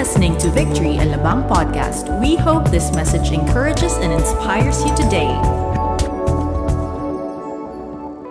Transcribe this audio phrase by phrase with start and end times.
[0.00, 2.08] listening to Victory Alabang podcast.
[2.24, 5.28] We hope this message encourages and inspires you today.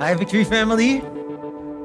[0.01, 0.97] Hi, Victory family.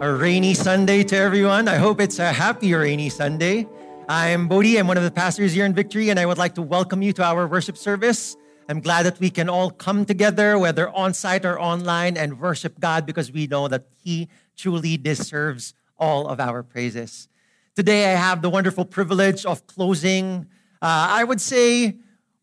[0.01, 1.69] A rainy Sunday to everyone.
[1.69, 3.69] I hope it's a happy rainy Sunday.
[4.09, 4.79] I'm Bodhi.
[4.79, 7.13] I'm one of the pastors here in Victory, and I would like to welcome you
[7.21, 8.39] to our worship service.
[8.71, 12.81] I'm glad that we can all come together, whether on site or online, and worship
[12.81, 17.29] God because we know that He truly deserves all of our praises.
[17.77, 20.47] Today, I have the wonderful privilege of closing,
[20.81, 21.97] uh, I would say,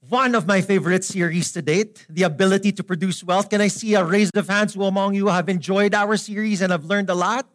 [0.09, 3.49] one of my favorite series to date, The Ability to Produce Wealth.
[3.49, 6.69] Can I see a raise of hands who among you have enjoyed our series and
[6.69, 7.47] have learned a lot?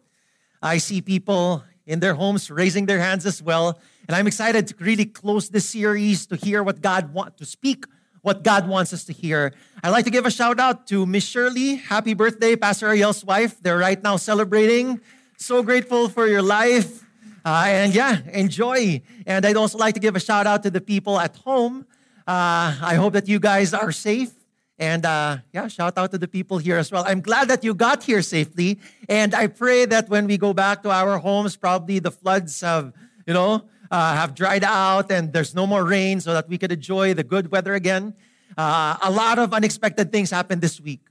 [0.59, 3.79] I see people in their homes raising their hands as well.
[4.07, 7.85] And I'm excited to really close this series to hear what God wants to speak,
[8.23, 9.53] what God wants us to hear.
[9.83, 11.75] I'd like to give a shout out to Miss Shirley.
[11.75, 13.61] Happy birthday, Pastor Ariel's wife.
[13.61, 14.99] They're right now celebrating.
[15.37, 17.06] So grateful for your life.
[17.45, 19.01] Uh, and yeah, enjoy.
[19.25, 21.85] And I'd also like to give a shout out to the people at home.
[22.27, 24.31] Uh, I hope that you guys are safe.
[24.79, 27.03] And uh, yeah, shout out to the people here as well.
[27.07, 28.79] I'm glad that you got here safely.
[29.09, 32.93] And I pray that when we go back to our homes, probably the floods have,
[33.25, 36.71] you know, uh, have dried out and there's no more rain so that we could
[36.71, 38.13] enjoy the good weather again.
[38.57, 41.01] Uh, a lot of unexpected things happened this week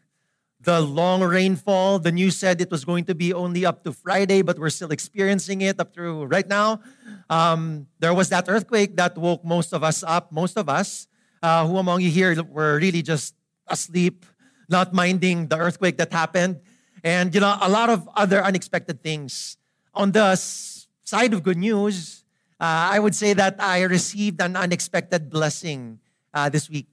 [0.61, 1.99] the long rainfall.
[1.99, 4.91] The news said it was going to be only up to Friday, but we're still
[4.91, 6.81] experiencing it up through right now.
[7.29, 11.07] Um, there was that earthquake that woke most of us up, most of us.
[11.43, 13.35] Uh, who among you here were really just
[13.69, 14.25] asleep,
[14.69, 16.61] not minding the earthquake that happened?
[17.05, 19.57] And, you know, a lot of other unexpected things.
[19.95, 22.25] On the side of good news,
[22.59, 26.01] uh, I would say that I received an unexpected blessing
[26.33, 26.89] uh, this week.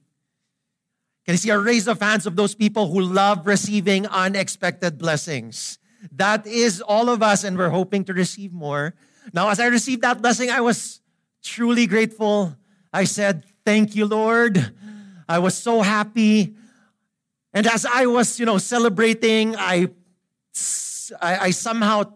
[1.24, 5.78] Can you see a raise of hands of those people who love receiving unexpected blessings?
[6.12, 8.94] That is all of us, and we're hoping to receive more.
[9.32, 11.00] Now, as I received that blessing, I was
[11.42, 12.54] truly grateful.
[12.92, 14.72] I said, Thank you, Lord.
[15.26, 16.54] I was so happy.
[17.54, 19.88] And as I was, you know, celebrating, I,
[21.22, 22.12] I, I somehow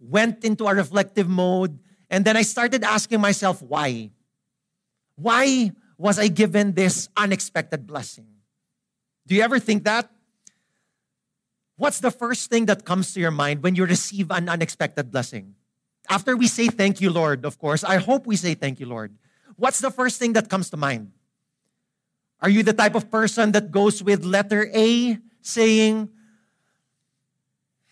[0.00, 1.78] went into a reflective mode.
[2.10, 4.10] And then I started asking myself, why?
[5.16, 8.26] Why was I given this unexpected blessing?
[9.26, 10.10] Do you ever think that?
[11.76, 15.54] What's the first thing that comes to your mind when you receive an unexpected blessing?
[16.08, 19.14] After we say thank you, Lord, of course, I hope we say thank you, Lord.
[19.56, 21.12] What's the first thing that comes to mind?
[22.40, 26.08] Are you the type of person that goes with letter A saying,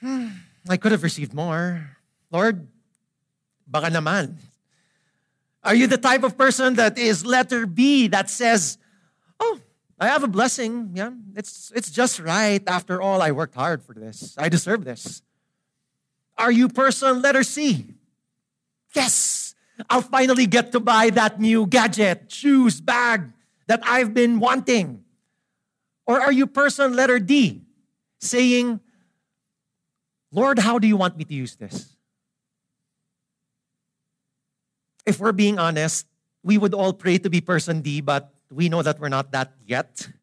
[0.00, 0.28] hmm,
[0.68, 1.96] I could have received more.
[2.30, 2.66] Lord,
[3.66, 4.36] baka naman.
[5.64, 8.78] Are you the type of person that is letter B that says,
[9.38, 9.60] Oh,
[9.98, 10.90] I have a blessing.
[10.94, 12.62] Yeah, it's, it's just right.
[12.66, 14.34] After all, I worked hard for this.
[14.36, 15.22] I deserve this.
[16.36, 17.86] Are you person letter C?
[18.94, 19.54] Yes,
[19.88, 23.32] I'll finally get to buy that new gadget, shoes, bag
[23.68, 25.04] that I've been wanting.
[26.06, 27.62] Or are you person letter D
[28.20, 28.80] saying,
[30.32, 31.96] Lord, how do you want me to use this?
[35.06, 36.06] If we're being honest,
[36.42, 39.52] we would all pray to be person D, but we know that we're not that
[39.66, 40.08] yet.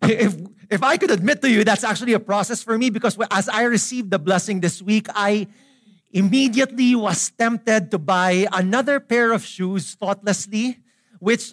[0.00, 0.36] If,
[0.70, 3.64] if I could admit to you, that's actually a process for me because as I
[3.64, 5.48] received the blessing this week, I
[6.12, 10.78] immediately was tempted to buy another pair of shoes thoughtlessly,
[11.18, 11.52] which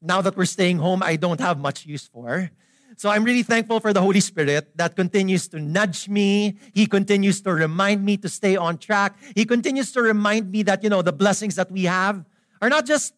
[0.00, 2.50] now that we're staying home, I don't have much use for.
[2.96, 6.56] So I'm really thankful for the Holy Spirit that continues to nudge me.
[6.72, 9.16] He continues to remind me to stay on track.
[9.34, 12.24] He continues to remind me that, you know, the blessings that we have
[12.62, 13.14] are not just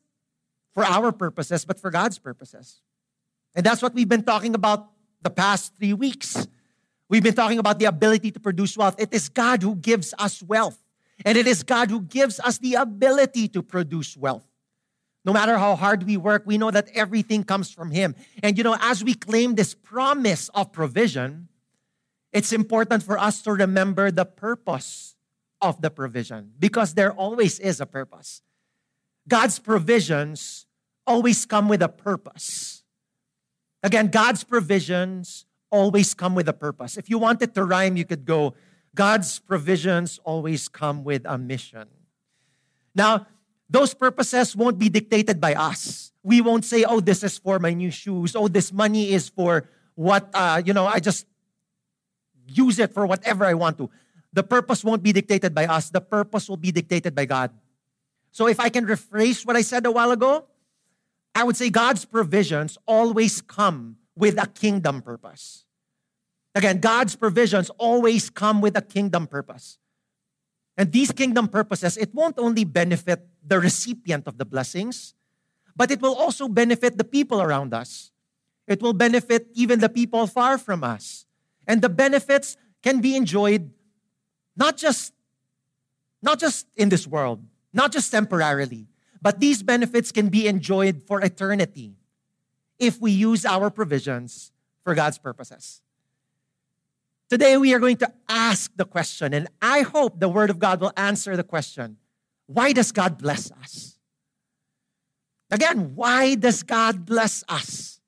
[0.73, 2.81] for our purposes, but for God's purposes.
[3.55, 4.91] And that's what we've been talking about
[5.23, 6.47] the past three weeks.
[7.09, 8.97] We've been talking about the ability to produce wealth.
[8.99, 10.79] It is God who gives us wealth,
[11.25, 14.45] and it is God who gives us the ability to produce wealth.
[15.27, 18.15] No matter how hard we work, we know that everything comes from Him.
[18.45, 21.49] And you know, as we claim this promise of provision,
[22.33, 25.17] it's important for us to remember the purpose
[25.61, 28.43] of the provision because there always is a purpose.
[29.27, 30.67] God's provisions
[31.07, 32.85] always come with a purpose.
[33.83, 36.97] Again, God's provisions always come with a purpose.
[36.97, 38.55] If you wanted to rhyme, you could go,
[38.95, 41.89] God's provisions always come with a mission.
[42.95, 43.27] Now,
[43.69, 46.13] those purposes won't be dictated by us.
[46.23, 48.37] We won't say, oh, this is for my new shoes.
[48.37, 51.27] Oh, this money is for what, uh, you know, I just
[52.47, 53.91] use it for whatever I want to.
[54.33, 55.91] The purpose won't be dictated by us.
[55.91, 57.51] The purpose will be dictated by God.
[58.31, 60.45] So if I can rephrase what I said a while ago,
[61.35, 65.65] I would say God's provisions always come with a kingdom purpose.
[66.55, 69.79] Again, God's provisions always come with a kingdom purpose.
[70.77, 75.15] And these kingdom purposes, it won't only benefit the recipient of the blessings,
[75.75, 78.11] but it will also benefit the people around us.
[78.67, 81.25] It will benefit even the people far from us.
[81.67, 83.71] And the benefits can be enjoyed
[84.57, 85.13] not just,
[86.23, 87.43] not just in this world,
[87.73, 88.89] not just temporarily,
[89.21, 91.95] but these benefits can be enjoyed for eternity
[92.79, 94.53] if we use our provisions
[94.83, 95.81] for God's purposes.
[97.29, 100.81] Today, we are going to ask the question, and I hope the Word of God
[100.81, 101.97] will answer the question
[102.47, 103.99] why does God bless us?
[105.51, 108.01] Again, why does God bless us?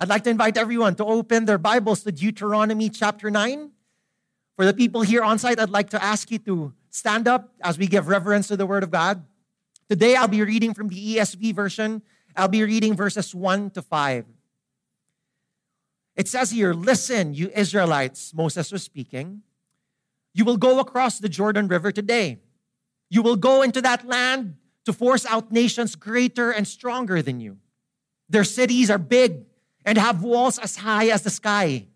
[0.00, 3.70] I'd like to invite everyone to open their Bibles to Deuteronomy chapter 9.
[4.56, 7.78] For the people here on site, I'd like to ask you to stand up as
[7.78, 9.24] we give reverence to the Word of God.
[9.88, 12.02] Today, I'll be reading from the ESV version.
[12.36, 14.24] I'll be reading verses 1 to 5.
[16.18, 19.42] It says here, Listen, you Israelites, Moses was speaking.
[20.34, 22.40] You will go across the Jordan River today.
[23.08, 27.58] You will go into that land to force out nations greater and stronger than you.
[28.28, 29.44] Their cities are big
[29.86, 31.86] and have walls as high as the sky.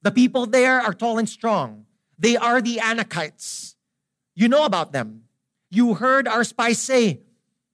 [0.00, 1.84] The people there are tall and strong.
[2.18, 3.74] They are the Anakites.
[4.34, 5.24] You know about them.
[5.70, 7.20] You heard our spies say,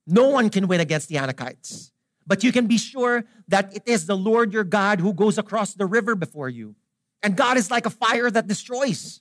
[0.05, 1.92] No one can win against the Anakites.
[2.27, 5.75] But you can be sure that it is the Lord your God who goes across
[5.75, 6.75] the river before you.
[7.23, 9.21] And God is like a fire that destroys.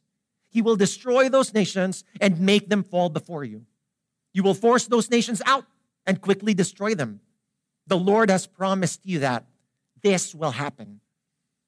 [0.50, 3.66] He will destroy those nations and make them fall before you.
[4.34, 5.66] You will force those nations out
[6.06, 7.22] and quickly destroy them.
[7.88, 9.46] The Lord has promised you that
[10.02, 11.00] this will happen.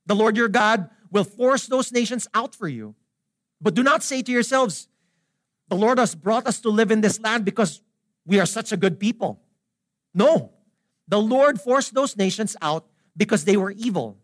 [0.05, 2.95] The Lord your God will force those nations out for you.
[3.61, 4.87] But do not say to yourselves,
[5.69, 7.81] The Lord has brought us to live in this land because
[8.25, 9.39] we are such a good people.
[10.13, 10.52] No,
[11.07, 12.85] the Lord forced those nations out
[13.15, 14.17] because they were evil,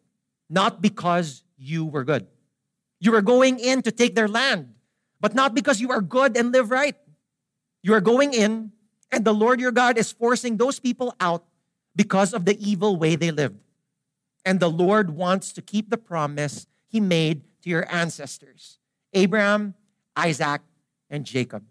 [0.49, 2.27] not because you were good.
[2.99, 4.73] You are going in to take their land,
[5.19, 6.95] but not because you are good and live right.
[7.81, 8.71] You are going in,
[9.11, 11.45] and the Lord your God is forcing those people out
[11.95, 13.59] because of the evil way they lived.
[14.45, 18.79] And the Lord wants to keep the promise he made to your ancestors
[19.13, 19.75] Abraham,
[20.15, 20.61] Isaac,
[21.09, 21.63] and Jacob.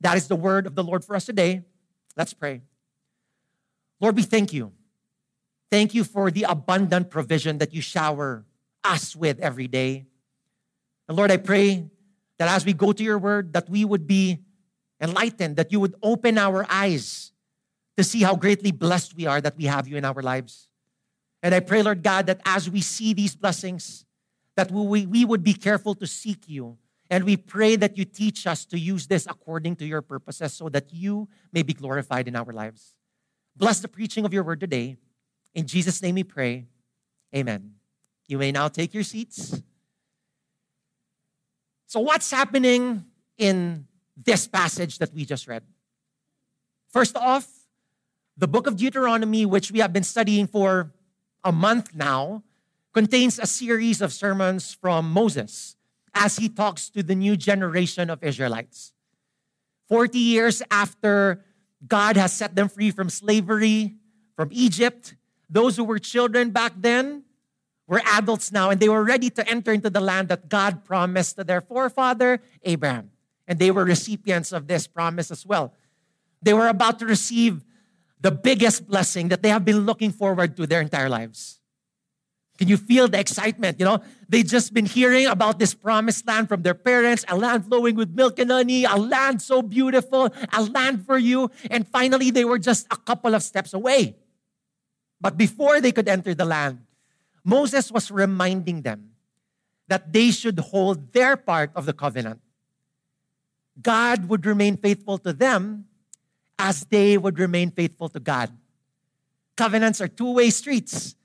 [0.00, 1.62] That is the word of the Lord for us today.
[2.16, 2.62] Let's pray.
[4.04, 4.70] Lord, we thank you.
[5.70, 8.44] Thank you for the abundant provision that you shower
[8.84, 10.04] us with every day.
[11.08, 11.88] And Lord, I pray
[12.38, 14.40] that as we go to your word, that we would be
[15.00, 17.32] enlightened, that you would open our eyes
[17.96, 20.68] to see how greatly blessed we are that we have you in our lives.
[21.42, 24.04] And I pray, Lord God, that as we see these blessings,
[24.54, 26.76] that we, we would be careful to seek you.
[27.08, 30.68] And we pray that you teach us to use this according to your purposes so
[30.68, 32.94] that you may be glorified in our lives.
[33.56, 34.96] Bless the preaching of your word today.
[35.54, 36.66] In Jesus' name we pray.
[37.34, 37.74] Amen.
[38.26, 39.62] You may now take your seats.
[41.86, 43.04] So, what's happening
[43.38, 43.86] in
[44.16, 45.62] this passage that we just read?
[46.88, 47.46] First off,
[48.36, 50.92] the book of Deuteronomy, which we have been studying for
[51.44, 52.42] a month now,
[52.92, 55.76] contains a series of sermons from Moses
[56.14, 58.92] as he talks to the new generation of Israelites.
[59.88, 61.44] 40 years after
[61.86, 63.94] God has set them free from slavery,
[64.36, 65.14] from Egypt,
[65.48, 67.22] those who were children back then
[67.86, 71.36] were adults now, and they were ready to enter into the land that God promised
[71.36, 73.10] to their forefather, Abraham.
[73.46, 75.74] And they were recipients of this promise as well.
[76.40, 77.64] They were about to receive
[78.20, 81.60] the biggest blessing that they have been looking forward to their entire lives.
[82.58, 83.80] Can you feel the excitement?
[83.80, 87.66] You know, they just been hearing about this promised land from their parents, a land
[87.66, 91.50] flowing with milk and honey, a land so beautiful, a land for you.
[91.70, 94.14] And finally, they were just a couple of steps away.
[95.20, 96.78] But before they could enter the land,
[97.42, 99.10] Moses was reminding them
[99.88, 102.40] that they should hold their part of the covenant.
[103.80, 105.86] God would remain faithful to them
[106.58, 108.50] as they would remain faithful to God.
[109.56, 111.16] Covenants are two way streets.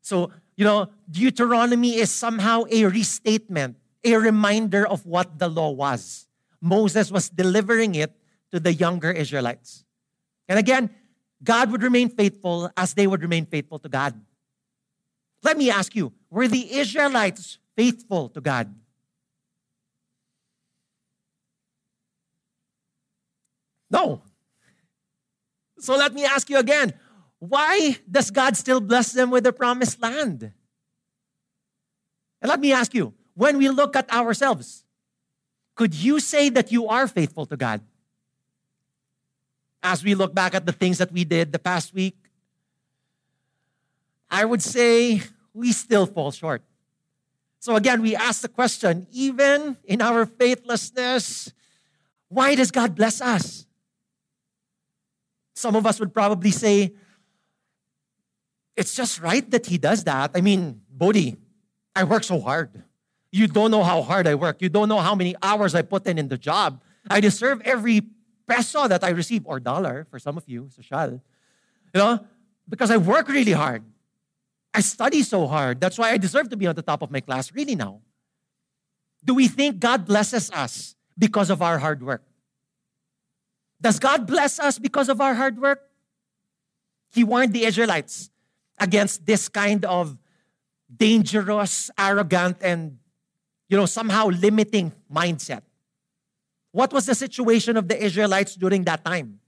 [0.00, 6.28] So, you know, Deuteronomy is somehow a restatement, a reminder of what the law was.
[6.60, 8.14] Moses was delivering it
[8.52, 9.86] to the younger Israelites.
[10.50, 10.90] And again,
[11.42, 14.20] God would remain faithful as they would remain faithful to God.
[15.42, 18.74] Let me ask you were the Israelites faithful to God?
[23.90, 24.20] No.
[25.78, 26.92] So let me ask you again
[27.40, 30.52] why does God still bless them with the promised land?
[32.42, 34.84] And let me ask you when we look at ourselves,
[35.74, 37.80] could you say that you are faithful to God?
[39.82, 42.16] As we look back at the things that we did the past week,
[44.30, 45.22] I would say
[45.54, 46.62] we still fall short.
[47.58, 51.52] So again, we ask the question even in our faithlessness,
[52.28, 53.66] why does God bless us?
[55.54, 56.92] Some of us would probably say,
[58.80, 60.30] it's just right that He does that.
[60.34, 61.36] I mean, Bodhi,
[61.94, 62.70] I work so hard.
[63.30, 64.62] You don't know how hard I work.
[64.62, 66.80] You don't know how many hours I put in in the job.
[67.10, 68.00] I deserve every
[68.48, 71.20] peso that I receive, or dollar for some of you, social.
[71.92, 72.24] You know,
[72.70, 73.84] because I work really hard.
[74.72, 75.78] I study so hard.
[75.78, 78.00] That's why I deserve to be on the top of my class, really now.
[79.22, 82.24] Do we think God blesses us because of our hard work?
[83.78, 85.82] Does God bless us because of our hard work?
[87.12, 88.30] He warned the Israelites
[88.80, 90.18] against this kind of
[90.96, 92.98] dangerous, arrogant, and
[93.68, 95.62] you know, somehow limiting mindset.
[96.72, 99.38] What was the situation of the Israelites during that time?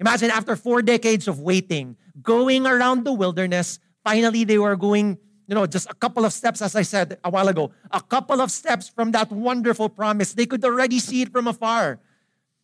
[0.00, 5.54] Imagine after four decades of waiting, going around the wilderness, finally they were going, you
[5.54, 8.50] know, just a couple of steps, as I said a while ago, a couple of
[8.50, 10.32] steps from that wonderful promise.
[10.32, 12.00] They could already see it from afar.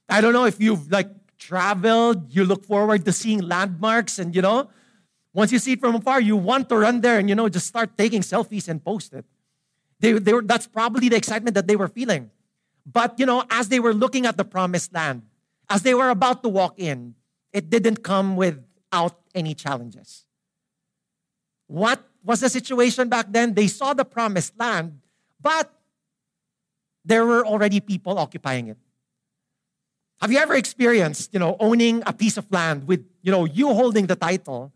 [0.08, 4.42] I don't know if you've like traveled, you look forward to seeing landmarks, and you
[4.42, 4.70] know,
[5.32, 7.66] once you see it from afar, you want to run there and you know, just
[7.66, 9.24] start taking selfies and post it.
[10.00, 12.30] They, they were, that's probably the excitement that they were feeling.
[12.84, 15.22] But you know, as they were looking at the promised land,
[15.68, 17.14] as they were about to walk in,
[17.52, 20.24] it didn't come without any challenges.
[21.66, 23.54] What was the situation back then?
[23.54, 25.00] They saw the promised land,
[25.40, 25.72] but
[27.04, 28.78] there were already people occupying it.
[30.20, 33.72] Have you ever experienced, you know, owning a piece of land with, you know, you
[33.72, 34.72] holding the title?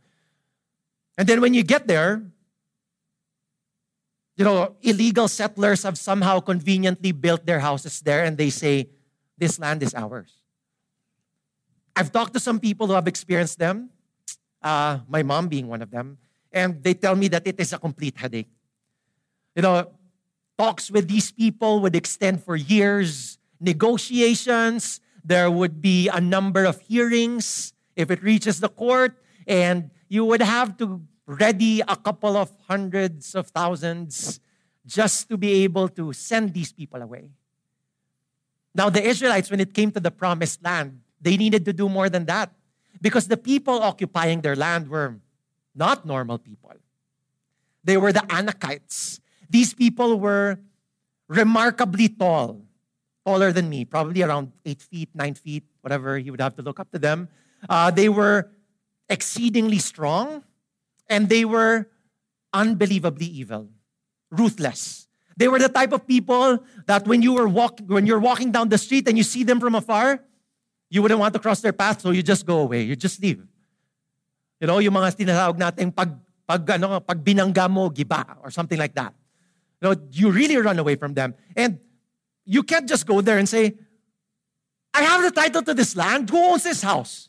[1.17, 2.23] And then when you get there,
[4.37, 8.89] you know, illegal settlers have somehow conveniently built their houses there and they say,
[9.39, 10.33] this land is ours.
[11.95, 13.91] I've talked to some people who have experienced them,
[14.63, 16.19] uh, my mom being one of them
[16.55, 18.49] and they tell me that it is a complete headache.
[19.57, 19.91] You know,
[20.57, 26.81] talks with these people would extend for years, negotiations, there would be a number of
[26.81, 32.53] hearings if it reaches the court, and you would have to ready a couple of
[32.69, 34.39] hundreds of thousands
[34.87, 37.31] just to be able to send these people away.
[38.75, 42.09] Now, the Israelites, when it came to the promised land, they needed to do more
[42.09, 42.53] than that
[43.01, 45.17] because the people occupying their land were
[45.75, 46.75] not normal people.
[47.83, 49.21] They were the Anakites.
[49.51, 50.59] These people were
[51.29, 52.63] remarkably tall,
[53.27, 56.79] taller than me, probably around eight feet, nine feet, whatever you would have to look
[56.79, 57.29] up to them.
[57.69, 58.51] Uh, they were
[59.09, 60.45] exceedingly strong,
[61.09, 61.89] and they were
[62.53, 63.69] unbelievably evil,
[64.31, 65.09] ruthless.
[65.37, 68.69] They were the type of people that when you were walk, when you're walking down
[68.69, 70.23] the street and you see them from afar,
[70.91, 72.83] you wouldn't want to cross their path, so you just go away.
[72.83, 73.43] You just leave.
[74.61, 76.15] You know, yung mga tinatawag natin pag,
[76.47, 79.13] pag, ano, pag binangga mo, giba, or something like that.
[79.83, 81.35] You know, you really run away from them.
[81.57, 81.79] And
[82.45, 83.75] you can't just go there and say,
[84.95, 86.31] I have the title to this land.
[86.31, 87.29] Who owns this house?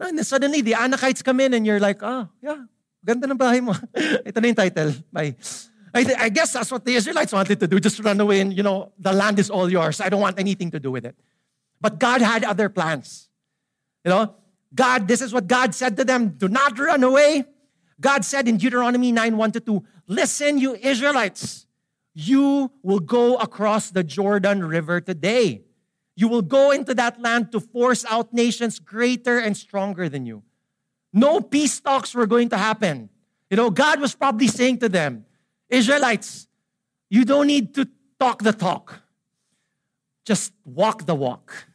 [0.00, 2.64] And then suddenly, the Anakites come in and you're like, oh, yeah,
[3.04, 3.76] ganda ng bahay mo.
[4.26, 4.94] Ito na yung title.
[5.12, 5.36] Bye.
[5.92, 8.56] I, th- I guess that's what the Israelites wanted to do, just run away and,
[8.56, 10.00] you know, the land is all yours.
[10.00, 11.16] I don't want anything to do with it.
[11.80, 13.28] But God had other plans.
[14.04, 14.34] You know,
[14.74, 17.44] God, this is what God said to them do not run away.
[18.00, 21.66] God said in Deuteronomy 9 1 to 2, Listen, you Israelites,
[22.14, 25.62] you will go across the Jordan River today.
[26.20, 30.42] You will go into that land to force out nations greater and stronger than you.
[31.12, 33.08] No peace talks were going to happen.
[33.48, 35.24] You know, God was probably saying to them,
[35.70, 36.46] Israelites,
[37.08, 39.00] you don't need to talk the talk,
[40.24, 41.70] just walk the walk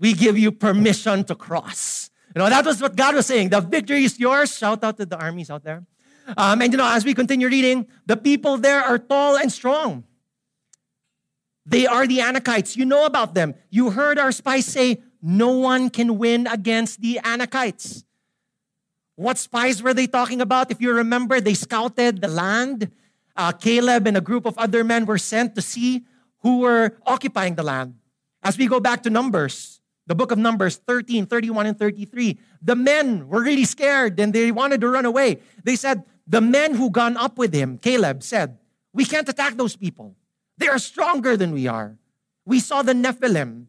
[0.00, 2.10] we give you permission to cross.
[2.34, 3.50] You know, that was what God was saying.
[3.50, 4.56] The victory is yours.
[4.56, 5.84] Shout out to the armies out there.
[6.36, 10.04] Um, and you know, as we continue reading, the people there are tall and strong.
[11.66, 12.76] They are the Anakites.
[12.76, 13.54] You know about them.
[13.70, 18.04] You heard our spies say, no one can win against the Anakites.
[19.16, 20.70] What spies were they talking about?
[20.70, 22.90] If you remember, they scouted the land.
[23.36, 26.04] Uh, Caleb and a group of other men were sent to see
[26.38, 27.94] who were occupying the land.
[28.42, 32.36] As we go back to Numbers, the book of Numbers 13, 31, and 33.
[32.62, 35.38] The men were really scared and they wanted to run away.
[35.62, 38.58] They said, The men who gone up with him, Caleb, said,
[38.92, 40.16] We can't attack those people.
[40.60, 41.96] They are stronger than we are.
[42.44, 43.64] We saw the Nephilim,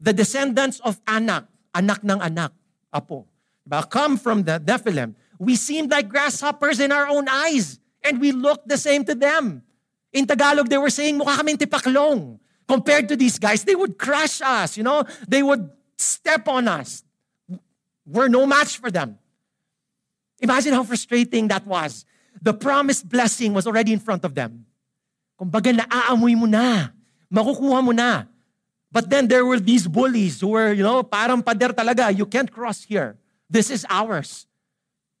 [0.00, 1.44] the descendants of Anak,
[1.76, 2.52] anak ng anak,
[2.88, 3.28] apo,
[3.90, 5.14] come from the Nephilim.
[5.38, 9.62] We seemed like grasshoppers in our own eyes, and we looked the same to them.
[10.12, 12.38] In Tagalog, they were saying, mukha kaming tipaklong.
[12.66, 15.68] Compared to these guys, they would crush us, you know, they would
[15.98, 17.04] step on us.
[18.06, 19.18] We're no match for them.
[20.40, 22.06] Imagine how frustrating that was.
[22.40, 24.64] The promised blessing was already in front of them.
[25.42, 26.94] Kumbaga, naaamoy mo na.
[27.26, 28.30] Makukuha mo na.
[28.92, 32.16] But then there were these bullies who were, you know, parang pader talaga.
[32.16, 33.18] You can't cross here.
[33.50, 34.46] This is ours.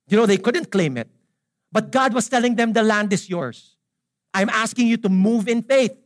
[0.06, 1.10] You know, they couldn't claim it.
[1.72, 3.74] But God was telling them the land is yours.
[4.32, 5.96] I'm asking you to move in faith.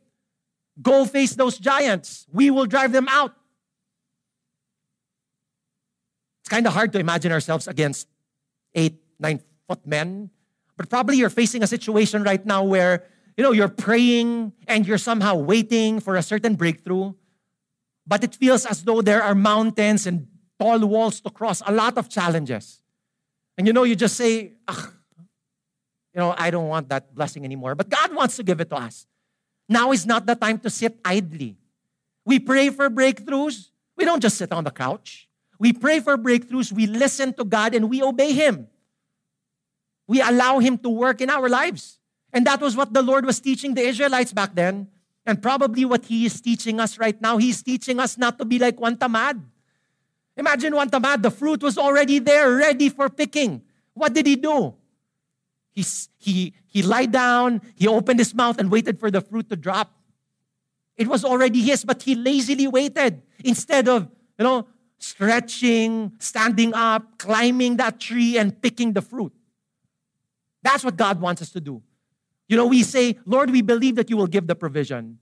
[0.81, 2.25] Go face those giants.
[2.33, 3.35] We will drive them out.
[6.41, 8.09] It's kind of hard to imagine ourselves against
[8.75, 10.31] eight, nine foot men.
[10.77, 13.05] But probably you're facing a situation right now where,
[13.37, 17.13] you know, you're praying and you're somehow waiting for a certain breakthrough.
[18.07, 20.29] But it feels as though there are mountains and
[20.59, 22.81] tall walls to cross, a lot of challenges.
[23.59, 27.75] And you know, you just say, you know, I don't want that blessing anymore.
[27.75, 29.07] But God wants to give it to us.
[29.69, 31.57] Now is not the time to sit idly.
[32.25, 33.71] We pray for breakthroughs.
[33.97, 35.29] We don't just sit on the couch.
[35.59, 36.73] We pray for breakthroughs.
[36.73, 38.69] We listen to God and we obey Him.
[40.07, 41.99] We allow Him to work in our lives.
[42.33, 44.89] And that was what the Lord was teaching the Israelites back then.
[45.25, 47.37] And probably what He is teaching us right now.
[47.39, 49.43] He's teaching us not to be like Juan Tamad.
[50.37, 53.63] Imagine Juan Tamad, the fruit was already there, ready for picking.
[53.95, 54.75] What did he do?
[55.73, 55.85] He,
[56.19, 59.93] he, he lied down, he opened his mouth and waited for the fruit to drop.
[60.97, 64.67] It was already his, but he lazily waited instead of, you know,
[64.99, 69.33] stretching, standing up, climbing that tree and picking the fruit.
[70.63, 71.83] That's what God wants us to do.
[72.49, 75.19] You know, we say, Lord, we believe that you will give the provision.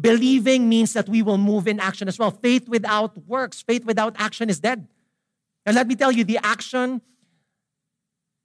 [0.00, 2.30] Believing means that we will move in action as well.
[2.30, 4.88] Faith without works, faith without action is dead.
[5.66, 7.02] And let me tell you, the action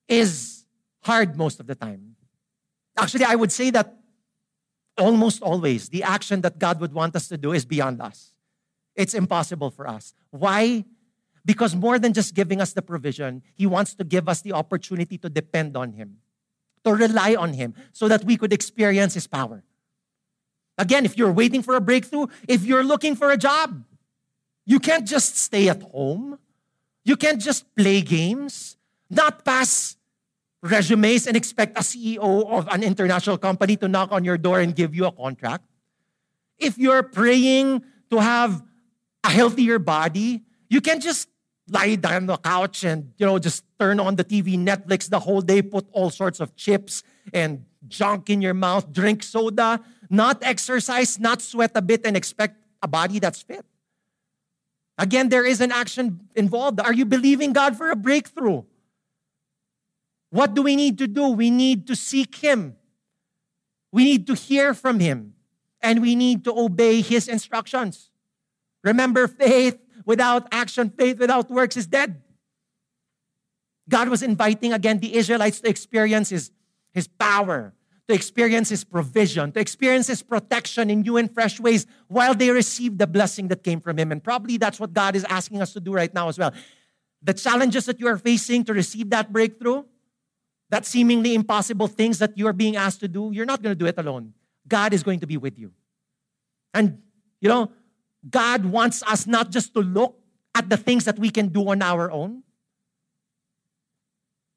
[0.08, 0.66] is
[1.02, 2.16] hard most of the time.
[2.98, 3.98] Actually, I would say that
[4.98, 8.34] almost always the action that God would want us to do is beyond us.
[8.96, 10.14] It's impossible for us.
[10.32, 10.84] Why?
[11.46, 15.18] Because more than just giving us the provision, He wants to give us the opportunity
[15.20, 16.18] to depend on Him,
[16.88, 19.64] to rely on Him, so that we could experience His power.
[20.78, 23.84] Again, if you're waiting for a breakthrough, if you're looking for a job,
[24.66, 26.40] you can't just stay at home.
[27.04, 28.78] You can't just play games,
[29.10, 29.96] not pass
[30.62, 34.76] resumes and expect a CEO of an international company to knock on your door and
[34.76, 35.64] give you a contract.
[36.60, 38.64] If you're praying to have
[39.24, 41.30] a healthier body, you can't just
[41.70, 45.20] lie down on the couch and you know just turn on the TV, Netflix the
[45.20, 47.04] whole day, put all sorts of chips
[47.34, 52.56] and junk in your mouth, drink soda, not exercise, not sweat a bit, and expect
[52.82, 53.66] a body that's fit.
[54.98, 56.80] Again, there is an action involved.
[56.80, 58.64] Are you believing God for a breakthrough?
[60.30, 61.30] What do we need to do?
[61.30, 62.76] We need to seek Him.
[63.92, 65.36] We need to hear from Him.
[65.82, 68.10] And we need to obey His instructions.
[68.84, 69.78] Remember, faith
[70.08, 72.24] without action, faith without works is dead.
[73.90, 76.50] God was inviting again the Israelites to experience His,
[76.94, 77.74] his power,
[78.08, 82.50] to experience His provision, to experience His protection in new and fresh ways while they
[82.50, 84.12] receive the blessing that came from Him.
[84.12, 86.54] And probably that's what God is asking us to do right now as well.
[87.22, 89.84] The challenges that you are facing to receive that breakthrough,
[90.70, 93.80] that seemingly impossible things that you are being asked to do, you're not going to
[93.80, 94.34] do it alone.
[94.68, 95.72] God is going to be with you.
[96.74, 97.02] And,
[97.42, 97.72] you know,
[98.30, 100.20] God wants us not just to look
[100.56, 102.44] at the things that we can do on our own,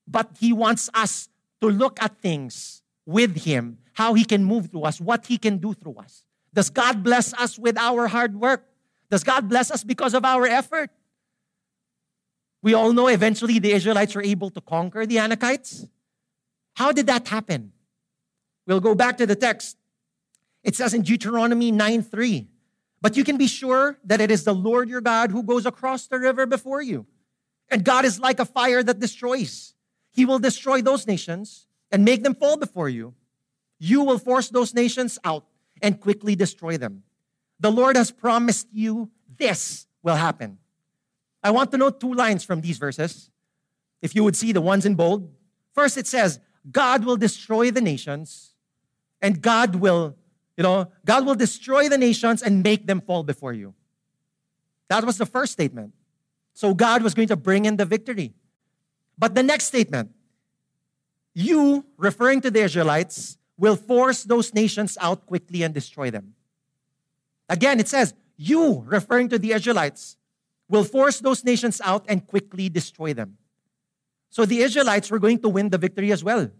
[0.06, 1.28] but He wants us
[1.60, 5.58] to look at things with Him, how He can move through us, what He can
[5.58, 6.24] do through us.
[6.52, 8.66] Does God bless us with our hard work?
[9.10, 10.90] Does God bless us because of our effort?
[12.62, 15.88] We all know eventually the Israelites were able to conquer the Anakites.
[16.74, 17.72] How did that happen?
[18.66, 19.76] We'll go back to the text.
[20.62, 22.48] It says in Deuteronomy 9 3,
[23.02, 26.06] but you can be sure that it is the Lord your God who goes across
[26.06, 27.06] the river before you.
[27.68, 29.74] And God is like a fire that destroys.
[30.12, 33.14] He will destroy those nations and make them fall before you.
[33.78, 35.46] You will force those nations out
[35.80, 37.02] and quickly destroy them.
[37.60, 40.58] The Lord has promised you this will happen.
[41.42, 43.30] I want to note two lines from these verses.
[44.02, 45.30] If you would see the ones in bold.
[45.74, 48.54] First, it says, God will destroy the nations,
[49.22, 50.16] and God will,
[50.60, 53.72] you know, God will destroy the nations and make them fall before you.
[54.90, 55.94] That was the first statement.
[56.52, 58.34] So God was going to bring in the victory.
[59.16, 60.10] But the next statement,
[61.32, 66.34] you, referring to the Israelites, will force those nations out quickly and destroy them.
[67.48, 70.18] Again, it says, you, referring to the Israelites,
[70.68, 73.38] will force those nations out and quickly destroy them.
[74.28, 76.50] So the Israelites were going to win the victory as well.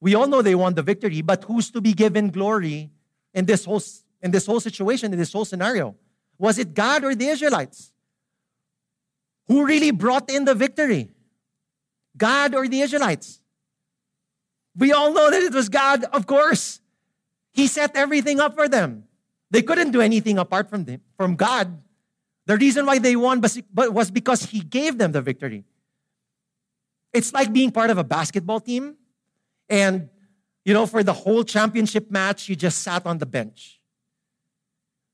[0.00, 2.92] We all know they won the victory, but who's to be given glory
[3.34, 3.82] in this whole,
[4.22, 5.96] in this whole situation, in this whole scenario?
[6.38, 7.92] Was it God or the Israelites?
[9.48, 11.10] Who really brought in the victory?
[12.16, 13.40] God or the Israelites?
[14.76, 16.80] We all know that it was God, of course.
[17.52, 19.04] He set everything up for them.
[19.50, 21.82] They couldn't do anything apart from, them, from God.
[22.46, 23.40] The reason why they won
[23.74, 25.64] was because He gave them the victory.
[27.12, 28.96] It's like being part of a basketball team,
[29.68, 30.08] and
[30.64, 33.80] you know, for the whole championship match, you just sat on the bench.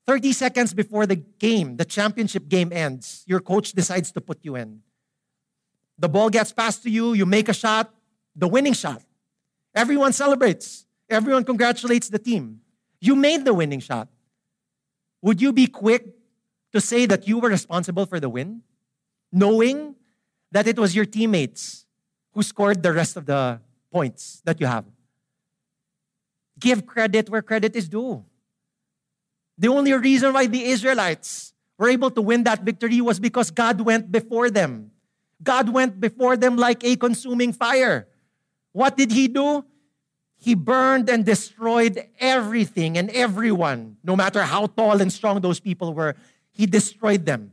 [0.07, 4.55] 30 seconds before the game, the championship game ends, your coach decides to put you
[4.57, 4.81] in.
[5.99, 7.93] The ball gets passed to you, you make a shot,
[8.35, 9.03] the winning shot.
[9.75, 10.87] Everyone celebrates.
[11.09, 12.61] Everyone congratulates the team.
[13.01, 14.09] You made the winning shot.
[15.23, 16.07] Would you be quick
[16.73, 18.63] to say that you were responsible for the win,
[19.33, 19.95] knowing
[20.53, 21.87] that it was your teammates
[22.33, 23.61] who scored the rest of the
[23.93, 24.85] points that you have?
[26.59, 28.25] Give credit where credit is due.
[29.59, 33.81] The only reason why the Israelites were able to win that victory was because God
[33.81, 34.91] went before them.
[35.43, 38.09] God went before them like a consuming fire.
[38.73, 39.65] What did He do?
[40.39, 45.95] He burned and destroyed everything and everyone, no matter how tall and strong those people
[45.95, 46.15] were.
[46.51, 47.53] He destroyed them.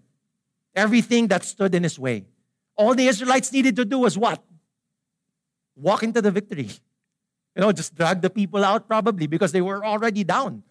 [0.76, 2.26] Everything that stood in His way.
[2.76, 4.44] All the Israelites needed to do was what?
[5.76, 6.70] Walk into the victory.
[7.56, 10.64] You know, just drag the people out probably because they were already down.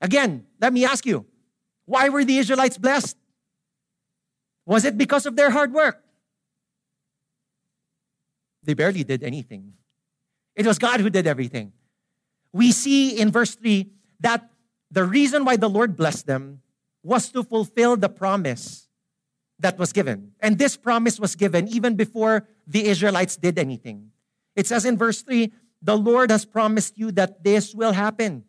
[0.00, 1.26] Again, let me ask you
[1.86, 3.16] why were the Israelites blessed?
[4.66, 6.04] Was it because of their hard work?
[8.62, 9.72] They barely did anything.
[10.54, 11.72] It was God who did everything.
[12.52, 14.50] We see in verse 3 that
[14.90, 16.60] the reason why the Lord blessed them
[17.02, 18.88] was to fulfill the promise
[19.58, 20.32] that was given.
[20.40, 24.10] And this promise was given even before the Israelites did anything.
[24.58, 28.42] It says in verse 3 the Lord has promised you that this will happen.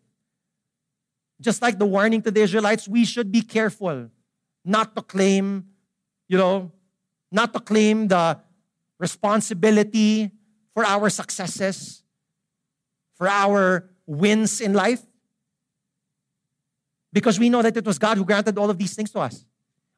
[1.40, 4.10] Just like the warning to the Israelites, we should be careful
[4.64, 5.66] not to claim,
[6.26, 6.72] you know,
[7.30, 8.40] not to claim the
[8.98, 10.32] responsibility
[10.74, 12.02] for our successes,
[13.14, 15.02] for our wins in life.
[17.12, 19.46] Because we know that it was God who granted all of these things to us.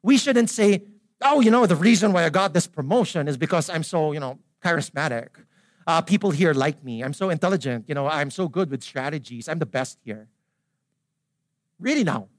[0.03, 0.83] We shouldn't say,
[1.23, 4.19] oh, you know, the reason why I got this promotion is because I'm so, you
[4.19, 5.29] know, charismatic
[5.87, 7.03] uh, people here like me.
[7.03, 7.85] I'm so intelligent.
[7.87, 9.47] You know, I'm so good with strategies.
[9.47, 10.27] I'm the best here.
[11.79, 12.29] Really now.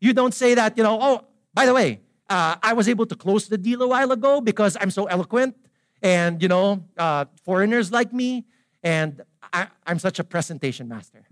[0.00, 3.16] You don't say that, you know, oh, by the way, uh, I was able to
[3.16, 5.56] close the deal a while ago because I'm so eloquent
[6.02, 8.46] and, you know, uh, foreigners like me
[8.82, 11.26] and I, I'm such a presentation master.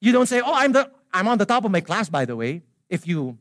[0.00, 2.36] You don't say, oh, I'm, the, I'm on the top of my class, by the
[2.36, 3.38] way, if you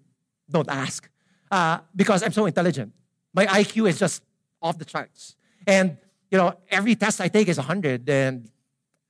[0.49, 1.09] don't ask,
[1.51, 2.93] uh, because I'm so intelligent.
[3.33, 4.23] My IQ is just
[4.61, 5.35] off the charts.
[5.67, 5.97] And
[6.31, 8.49] you know, every test I take is 100, and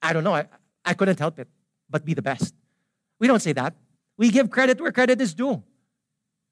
[0.01, 0.47] I don't know, I,
[0.83, 1.47] I couldn't help it
[1.89, 2.53] but be the best.
[3.19, 3.75] We don't say that.
[4.17, 5.63] We give credit where credit is due.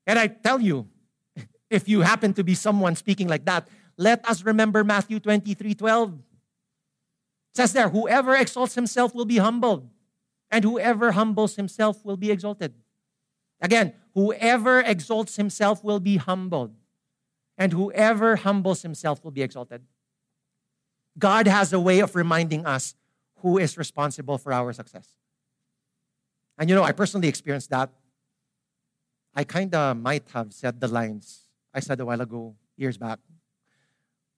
[0.05, 0.87] And I tell you,
[1.69, 6.13] if you happen to be someone speaking like that, let us remember Matthew 23 12.
[6.13, 6.17] It
[7.55, 9.87] says there, whoever exalts himself will be humbled,
[10.49, 12.73] and whoever humbles himself will be exalted.
[13.61, 16.73] Again, whoever exalts himself will be humbled,
[17.57, 19.83] and whoever humbles himself will be exalted.
[21.17, 22.95] God has a way of reminding us
[23.37, 25.07] who is responsible for our success.
[26.57, 27.89] And you know, I personally experienced that.
[29.35, 33.19] I kind of might have said the lines I said a while ago, years back.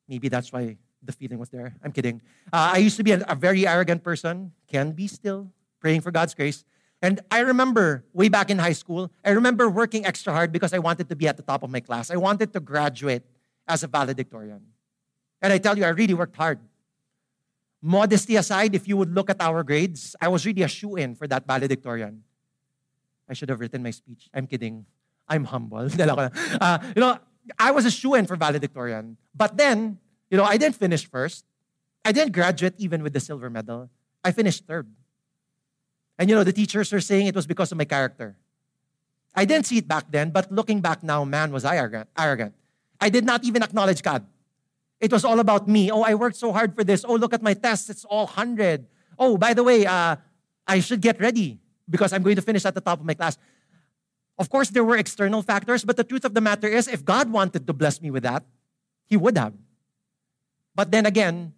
[0.08, 1.76] Maybe that's why the feeling was there.
[1.84, 2.22] I'm kidding.
[2.52, 6.12] Uh, I used to be a, a very arrogant person, can be still, praying for
[6.12, 6.64] God's grace.
[7.02, 10.80] And I remember way back in high school, I remember working extra hard because I
[10.80, 12.10] wanted to be at the top of my class.
[12.10, 13.24] I wanted to graduate
[13.68, 14.62] as a valedictorian.
[15.46, 16.58] And I tell you, I really worked hard.
[17.80, 21.14] Modesty aside, if you would look at our grades, I was really a shoe in
[21.14, 22.24] for that valedictorian.
[23.30, 24.28] I should have written my speech.
[24.34, 24.88] I'm kidding.
[25.30, 25.88] I'm humble.
[26.00, 27.20] uh, you know,
[27.60, 29.18] I was a shoe in for valedictorian.
[29.36, 30.00] But then,
[30.32, 31.46] you know, I didn't finish first.
[32.04, 33.92] I didn't graduate even with the silver medal.
[34.24, 34.88] I finished third.
[36.18, 38.36] And you know, the teachers were saying it was because of my character.
[39.36, 42.10] I didn't see it back then, but looking back now, man, was I arrogant.
[42.18, 42.56] arrogant.
[43.00, 44.26] I did not even acknowledge God.
[45.00, 45.92] It was all about me.
[45.92, 47.04] Oh, I worked so hard for this.
[47.08, 47.90] Oh, look at my tests.
[47.90, 48.86] It's all 100.
[49.20, 50.16] Oh, by the way, uh,
[50.68, 53.38] I should get ready because I'm going to finish at the top of my class.
[54.38, 57.32] Of course, there were external factors, but the truth of the matter is, if God
[57.32, 58.44] wanted to bless me with that,
[59.06, 59.54] He would have.
[60.74, 61.54] But then again,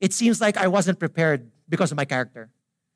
[0.00, 2.50] it seems like I wasn't prepared because of my character.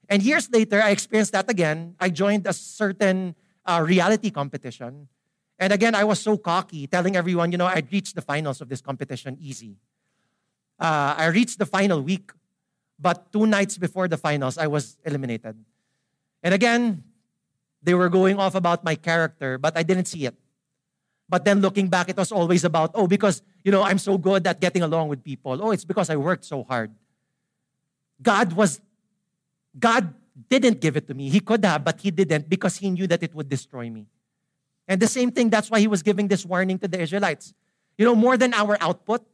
[0.08, 1.96] And years later, I experienced that again.
[1.98, 5.08] I joined a certain uh, reality competition
[5.58, 8.68] and again, I was so cocky, telling everyone, you know, I'd reached the finals of
[8.68, 9.76] this competition easy.
[10.78, 12.32] Uh, I reached the final week,
[12.98, 15.56] but two nights before the finals, I was eliminated.
[16.42, 17.04] And again,
[17.82, 20.34] they were going off about my character, but I didn't see it.
[21.28, 24.46] But then looking back, it was always about, oh, because, you know, I'm so good
[24.46, 25.58] at getting along with people.
[25.62, 26.92] Oh, it's because I worked so hard.
[28.20, 28.80] God was,
[29.78, 30.12] God
[30.48, 31.28] didn't give it to me.
[31.28, 34.06] He could have, but he didn't because he knew that it would destroy me.
[34.88, 37.54] And the same thing, that's why he was giving this warning to the Israelites.
[37.96, 39.26] You know, more than our output,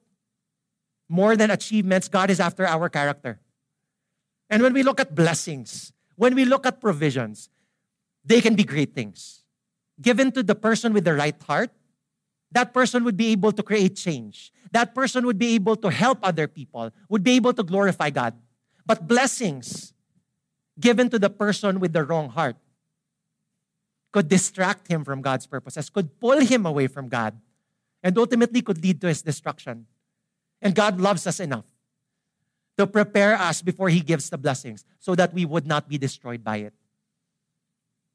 [1.08, 3.40] more than achievements, God is after our character.
[4.50, 7.48] And when we look at blessings, when we look at provisions,
[8.24, 9.44] they can be great things.
[10.00, 11.70] Given to the person with the right heart,
[12.52, 14.52] that person would be able to create change.
[14.72, 18.34] That person would be able to help other people, would be able to glorify God.
[18.86, 19.92] But blessings
[20.78, 22.56] given to the person with the wrong heart
[24.12, 27.38] could distract him from God's purposes, could pull him away from God,
[28.02, 29.86] and ultimately could lead to his destruction.
[30.62, 31.66] And God loves us enough
[32.76, 36.42] to prepare us before he gives the blessings so that we would not be destroyed
[36.42, 36.72] by it.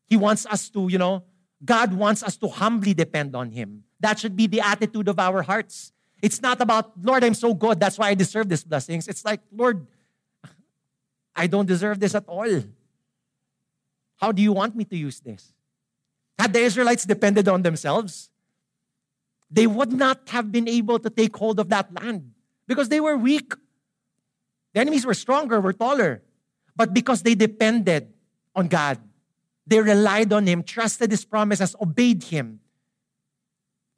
[0.07, 1.23] He wants us to, you know,
[1.63, 3.83] God wants us to humbly depend on him.
[3.99, 5.91] That should be the attitude of our hearts.
[6.21, 9.07] It's not about, Lord, I'm so good, that's why I deserve these blessings.
[9.07, 9.85] It's like, Lord,
[11.35, 12.63] I don't deserve this at all.
[14.17, 15.53] How do you want me to use this?
[16.39, 18.29] Had the Israelites depended on themselves,
[19.49, 22.31] they would not have been able to take hold of that land
[22.67, 23.53] because they were weak.
[24.73, 26.23] The enemies were stronger, were taller.
[26.75, 28.11] But because they depended
[28.55, 28.97] on God,
[29.67, 32.59] they relied on Him, trusted His promises, obeyed Him,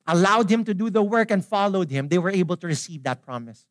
[0.06, 3.22] allowed Him to do the work, and followed Him, they were able to receive that
[3.22, 3.66] promise.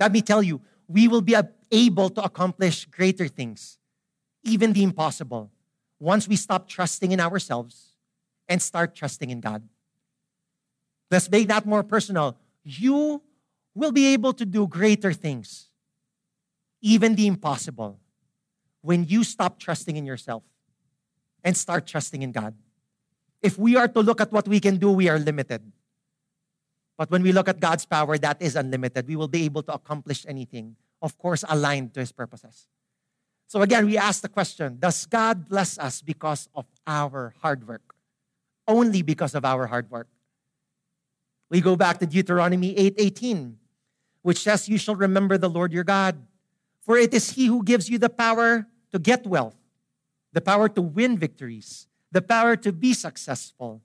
[0.00, 1.36] Let me tell you, we will be
[1.70, 3.78] able to accomplish greater things,
[4.42, 5.52] even the impossible,
[6.00, 7.92] once we stop trusting in ourselves
[8.48, 9.62] and start trusting in God.
[11.10, 12.36] Let's make that more personal.
[12.64, 13.22] You
[13.74, 15.68] will be able to do greater things,
[16.80, 18.00] even the impossible,
[18.80, 20.42] when you stop trusting in yourself
[21.44, 22.54] and start trusting in God.
[23.42, 25.62] If we are to look at what we can do, we are limited.
[26.96, 29.08] But when we look at God's power, that is unlimited.
[29.08, 32.68] We will be able to accomplish anything, of course, aligned to His purposes.
[33.50, 37.96] So again, we ask the question Does God bless us because of our hard work?
[38.68, 40.06] Only because of our hard work.
[41.50, 43.56] We go back to Deuteronomy 8:18,
[44.22, 46.24] which says, You shall remember the Lord your God,
[46.80, 49.58] for it is He who gives you the power to get wealth,
[50.32, 53.82] the power to win victories, the power to be successful,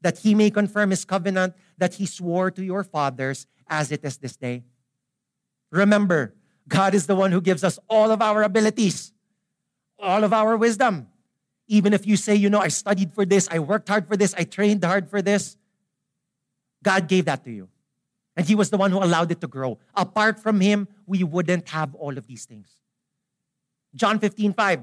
[0.00, 4.18] that He may confirm His covenant that He swore to your fathers as it is
[4.18, 4.62] this day.
[5.72, 6.34] Remember,
[6.68, 9.12] God is the one who gives us all of our abilities,
[9.98, 11.08] all of our wisdom.
[11.66, 14.34] Even if you say, you know, I studied for this, I worked hard for this,
[14.34, 15.56] I trained hard for this,
[16.82, 17.68] God gave that to you.
[18.36, 19.78] And He was the one who allowed it to grow.
[19.94, 22.68] Apart from Him, we wouldn't have all of these things.
[23.94, 24.82] John 15, 5.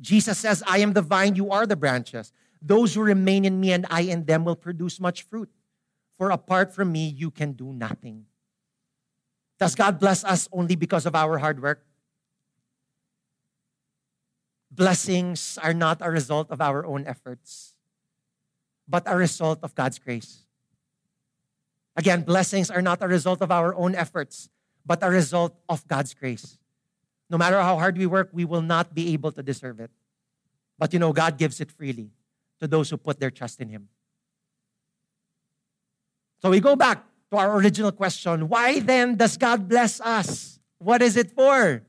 [0.00, 2.32] Jesus says, I am the vine, you are the branches.
[2.60, 5.50] Those who remain in me and I in them will produce much fruit.
[6.16, 8.26] For apart from me, you can do nothing.
[9.64, 11.80] Does God bless us only because of our hard work?
[14.70, 17.72] Blessings are not a result of our own efforts,
[18.86, 20.44] but a result of God's grace.
[21.96, 24.50] Again, blessings are not a result of our own efforts,
[24.84, 26.58] but a result of God's grace.
[27.30, 29.90] No matter how hard we work, we will not be able to deserve it.
[30.78, 32.10] But you know, God gives it freely
[32.60, 33.88] to those who put their trust in Him.
[36.42, 37.02] So we go back
[37.34, 40.60] to our original question why then does God bless us?
[40.78, 41.82] What is it for?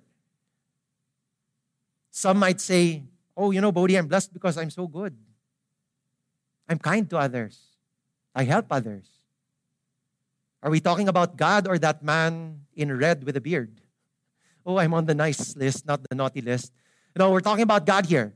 [2.09, 3.03] Some might say,
[3.37, 5.15] oh, you know, Bodhi, I'm blessed because I'm so good.
[6.67, 7.59] I'm kind to others.
[8.33, 9.05] I help others.
[10.63, 13.81] Are we talking about God or that man in red with a beard?
[14.65, 16.73] Oh, I'm on the nice list, not the naughty list.
[17.15, 18.33] No, we're talking about God here.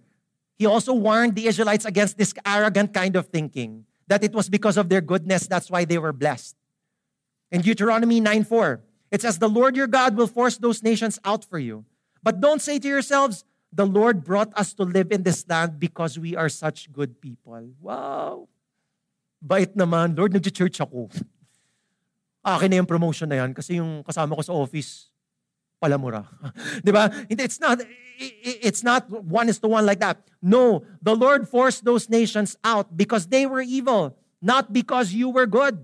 [0.59, 4.77] He also warned the Israelites against this arrogant kind of thinking that it was because
[4.77, 6.58] of their goodness that's why they were blessed.
[7.51, 8.81] In Deuteronomy 9 4,
[9.11, 11.85] it says, The Lord your God will force those nations out for you.
[12.21, 16.17] But don't say to yourselves, The Lord brought us to live in this land because
[16.17, 17.73] we are such good people.
[17.81, 18.47] Wow!
[19.41, 20.17] Bait naman.
[20.17, 21.09] Lord, nag-church ako.
[22.43, 25.11] akin na yung promotion na yan kasi yung kasama ko sa office,
[25.79, 26.25] palamura.
[26.85, 27.11] Di ba?
[27.29, 27.79] It's not,
[28.19, 30.19] it's not one is to one like that.
[30.41, 35.47] No, the Lord forced those nations out because they were evil, not because you were
[35.47, 35.79] good.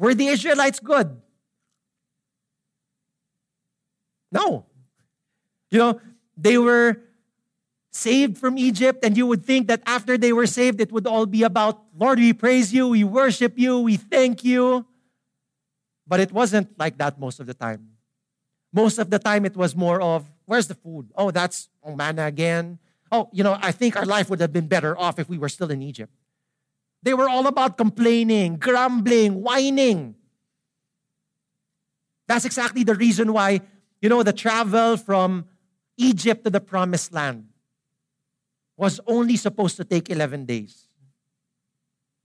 [0.00, 1.20] Were the Israelites good?
[4.32, 4.64] No.
[5.70, 6.00] You know,
[6.38, 7.02] they were
[7.92, 11.26] saved from Egypt, and you would think that after they were saved, it would all
[11.26, 14.86] be about, Lord, we praise you, we worship you, we thank you.
[16.06, 17.90] But it wasn't like that most of the time.
[18.72, 21.12] Most of the time, it was more of, where's the food?
[21.14, 22.78] Oh, that's oh, manna again.
[23.12, 25.50] Oh, you know, I think our life would have been better off if we were
[25.50, 26.14] still in Egypt.
[27.02, 30.14] They were all about complaining, grumbling, whining.
[32.28, 33.60] That's exactly the reason why,
[34.00, 35.46] you know, the travel from
[35.96, 37.48] Egypt to the promised land
[38.76, 40.88] was only supposed to take 11 days.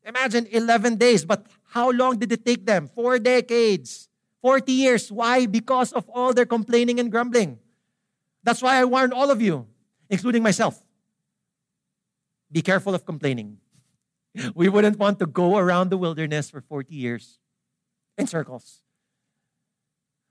[0.06, 2.88] Imagine 11 days, but how long did it take them?
[2.88, 4.08] Four decades,
[4.42, 5.12] 40 years.
[5.12, 5.48] Why?
[5.48, 7.58] Because of all their complaining and grumbling.
[8.44, 9.66] That's why I warn all of you,
[10.10, 10.80] including myself.
[12.52, 13.58] Be careful of complaining.
[14.56, 17.40] We wouldn't want to go around the wilderness for 40 years
[18.18, 18.82] in circles.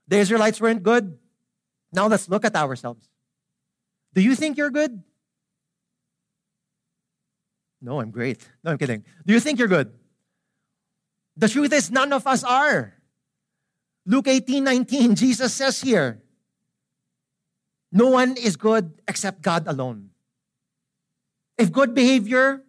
[0.07, 1.17] The Israelites weren't good.
[1.91, 3.09] Now let's look at ourselves.
[4.13, 5.03] Do you think you're good?
[7.81, 8.47] No, I'm great.
[8.63, 9.03] No, I'm kidding.
[9.25, 9.93] Do you think you're good?
[11.37, 12.93] The truth is, none of us are.
[14.05, 16.21] Luke 18 19, Jesus says here,
[17.91, 20.11] No one is good except God alone.
[21.57, 22.64] If good behavior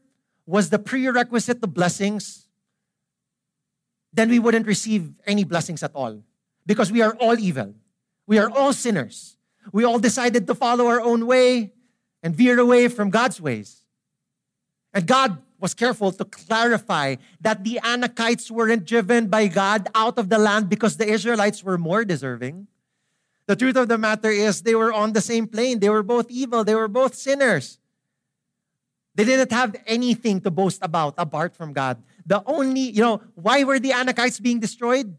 [0.46, 2.46] was the prerequisite to blessings,
[4.12, 6.22] then we wouldn't receive any blessings at all
[6.64, 7.74] because we are all evil.
[8.26, 9.37] We are all sinners.
[9.72, 11.72] We all decided to follow our own way
[12.22, 13.82] and veer away from God's ways.
[14.94, 20.28] And God was careful to clarify that the Anakites weren't driven by God out of
[20.28, 22.68] the land because the Israelites were more deserving.
[23.46, 25.78] The truth of the matter is, they were on the same plane.
[25.78, 27.78] They were both evil, they were both sinners.
[29.16, 32.02] They didn't have anything to boast about apart from God.
[32.26, 35.16] The only, you know, why were the Anakites being destroyed?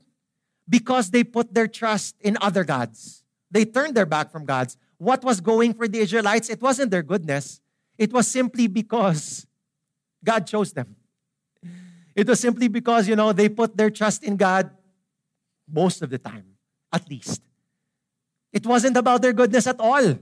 [0.69, 3.23] Because they put their trust in other gods.
[3.49, 4.77] They turned their back from God's.
[4.99, 6.49] What was going for the Israelites?
[6.49, 7.60] It wasn't their goodness.
[7.97, 9.47] It was simply because
[10.23, 10.95] God chose them.
[12.15, 14.69] It was simply because, you know, they put their trust in God
[15.71, 16.45] most of the time,
[16.93, 17.41] at least.
[18.53, 20.19] It wasn't about their goodness at all.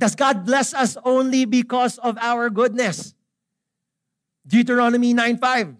[0.00, 3.14] Does God bless us only because of our goodness?
[4.46, 5.76] Deuteronomy 9:5.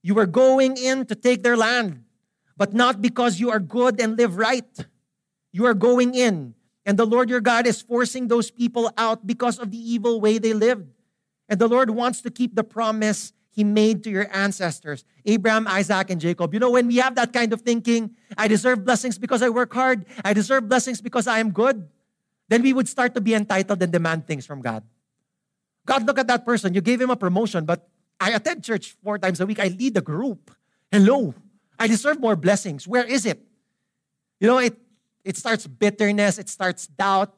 [0.00, 2.06] You are going in to take their land,
[2.56, 4.70] but not because you are good and live right.
[5.50, 6.54] You are going in,
[6.86, 10.38] and the Lord your God is forcing those people out because of the evil way
[10.38, 10.86] they lived.
[11.48, 16.10] And the Lord wants to keep the promise he made to your ancestors, Abraham, Isaac,
[16.10, 16.54] and Jacob.
[16.54, 19.74] You know, when we have that kind of thinking, I deserve blessings because I work
[19.74, 21.88] hard, I deserve blessings because I am good
[22.48, 24.82] then we would start to be entitled and demand things from God.
[25.86, 26.74] God, look at that person.
[26.74, 27.88] You gave him a promotion, but
[28.20, 29.60] I attend church four times a week.
[29.60, 30.50] I lead a group.
[30.90, 31.34] Hello.
[31.78, 32.88] I deserve more blessings.
[32.88, 33.40] Where is it?
[34.40, 34.76] You know, it,
[35.24, 37.34] it starts bitterness, it starts doubt,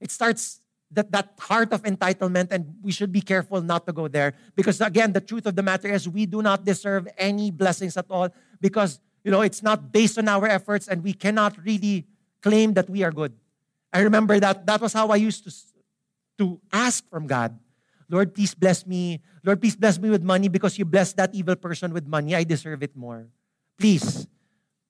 [0.00, 4.08] it starts that, that heart of entitlement, and we should be careful not to go
[4.08, 4.34] there.
[4.54, 8.06] Because again, the truth of the matter is we do not deserve any blessings at
[8.10, 12.06] all because you know it's not based on our efforts, and we cannot really
[12.42, 13.32] claim that we are good.
[13.92, 15.54] I remember that that was how I used to,
[16.38, 17.58] to ask from God.
[18.08, 19.20] Lord, please bless me.
[19.44, 22.34] Lord, please bless me with money because you blessed that evil person with money.
[22.34, 23.28] I deserve it more.
[23.78, 24.26] Please.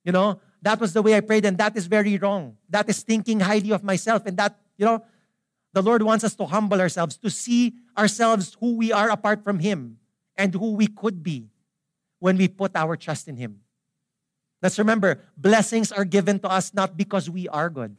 [0.05, 2.57] You know, that was the way I prayed, and that is very wrong.
[2.71, 4.25] That is thinking highly of myself.
[4.27, 5.05] And that, you know,
[5.73, 9.59] the Lord wants us to humble ourselves, to see ourselves who we are apart from
[9.59, 9.99] Him
[10.37, 11.51] and who we could be
[12.21, 13.61] when we put our trust in Him.
[14.63, 17.97] Let's remember, blessings are given to us not because we are good,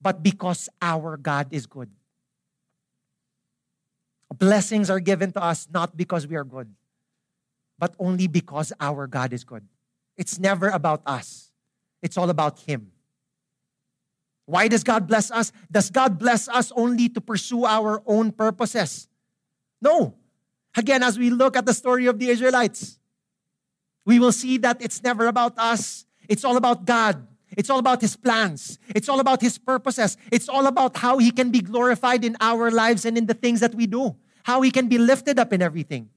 [0.00, 1.90] but because our God is good.
[4.38, 6.68] Blessings are given to us not because we are good,
[7.78, 9.66] but only because our God is good.
[10.16, 11.50] It's never about us,
[12.02, 12.92] it's all about Him.
[14.46, 15.50] Why does God bless us?
[15.70, 19.08] Does God bless us only to pursue our own purposes?
[19.82, 20.14] No.
[20.76, 22.98] Again, as we look at the story of the Israelites,
[24.04, 27.26] we will see that it's never about us, it's all about God.
[27.56, 28.78] It's all about His plans.
[28.94, 30.16] It's all about His purposes.
[30.30, 33.60] It's all about how He can be glorified in our lives and in the things
[33.60, 34.14] that we do,
[34.44, 36.10] how He can be lifted up in everything.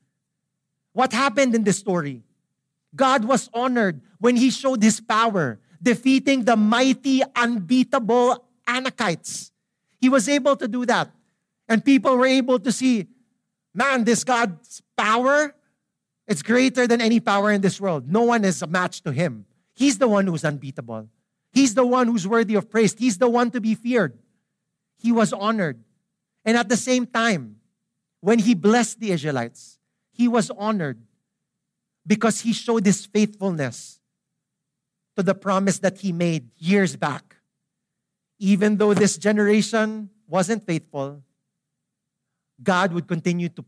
[0.92, 2.24] What happened in this story?
[2.94, 9.52] God was honored when He showed His power, defeating the mighty, unbeatable Anakites.
[10.02, 11.10] He was able to do that.
[11.70, 13.08] And people were able to see,
[13.74, 15.56] man, this God's power,
[16.28, 18.12] it's greater than any power in this world.
[18.12, 19.46] No one is a match to Him.
[19.74, 21.08] He's the one who's unbeatable.
[21.52, 22.94] He's the one who's worthy of praise.
[22.98, 24.18] He's the one to be feared.
[24.98, 25.84] He was honored.
[26.46, 27.58] And at the same time,
[28.22, 29.80] when he blessed the Israelites,
[30.12, 31.02] he was honored
[32.06, 34.00] because he showed his faithfulness
[35.16, 37.36] to the promise that he made years back.
[38.40, 41.22] Even though this generation wasn't faithful,
[42.62, 43.66] God would continue to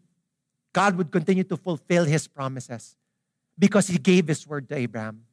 [0.74, 2.96] God would continue to fulfill his promises
[3.60, 5.26] because he gave his word to Abraham.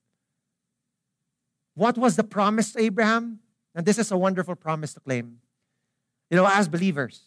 [1.78, 3.38] What was the promise to Abraham?
[3.72, 5.38] And this is a wonderful promise to claim.
[6.28, 7.20] You know, as believers,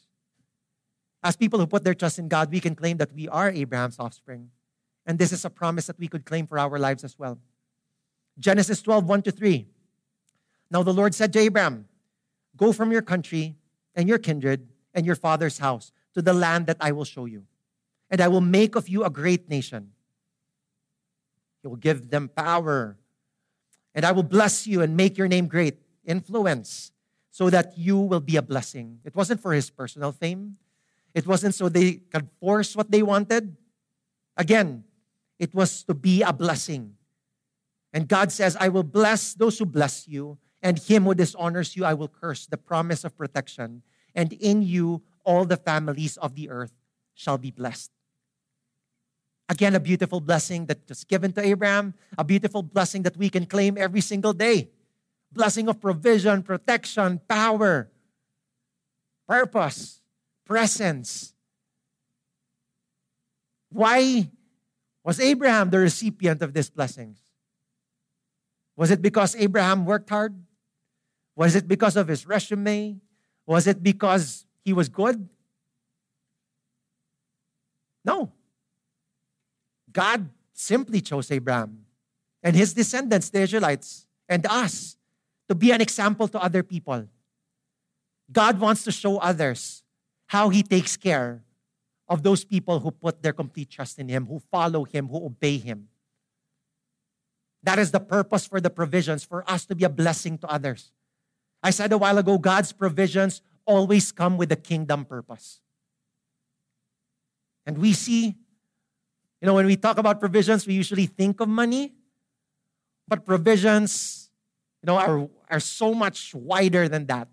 [1.24, 3.97] as people who put their trust in God, we can claim that we are Abraham's
[3.97, 4.49] offspring.
[5.06, 7.39] And this is a promise that we could claim for our lives as well.
[8.39, 9.68] Genesis 12, 1 to 3.
[10.70, 11.88] Now the Lord said to Abraham,
[12.58, 13.56] Go from your country
[13.95, 17.45] and your kindred and your father's house to the land that I will show you.
[18.10, 19.93] And I will make of you a great nation.
[21.62, 22.97] He will give them power.
[23.94, 26.92] And I will bless you and make your name great, influence,
[27.30, 29.00] so that you will be a blessing.
[29.04, 30.58] It wasn't for his personal fame,
[31.14, 33.56] it wasn't so they could force what they wanted.
[34.38, 34.86] Again,
[35.39, 36.96] it was to be a blessing.
[37.94, 41.84] And God says, I will bless those who bless you, and him who dishonors you,
[41.84, 42.46] I will curse.
[42.46, 43.82] The promise of protection.
[44.16, 46.72] And in you, all the families of the earth
[47.14, 47.92] shall be blessed.
[49.50, 53.46] Again, a beautiful blessing that was given to Abraham, a beautiful blessing that we can
[53.46, 54.70] claim every single day.
[55.32, 57.89] Blessing of provision, protection, power,
[59.28, 60.02] purpose,
[60.46, 61.34] presence.
[63.70, 64.30] Why
[65.04, 67.20] was Abraham the recipient of these blessings?
[68.76, 70.36] Was it because Abraham worked hard?
[71.36, 73.00] Was it because of his resume?
[73.46, 75.28] Was it because he was good?
[78.04, 78.32] No.
[79.94, 81.86] God simply chose Abraham
[82.44, 84.98] and his descendants, the Israelites, and us
[85.50, 87.08] to be an example to other people.
[88.32, 89.84] God wants to show others
[90.28, 91.44] how he takes care
[92.08, 95.58] of those people who put their complete trust in him, who follow him, who obey
[95.58, 95.88] him.
[97.64, 100.92] That is the purpose for the provisions, for us to be a blessing to others.
[101.62, 105.62] I said a while ago, God's provisions always come with a kingdom purpose.
[107.66, 108.36] And we see,
[109.42, 111.94] you know, when we talk about provisions, we usually think of money,
[113.08, 114.30] but provisions,
[114.84, 117.28] you know, are, are so much wider than that.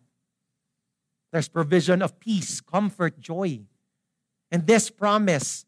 [1.31, 3.61] There's provision of peace, comfort, joy.
[4.51, 5.67] And this promise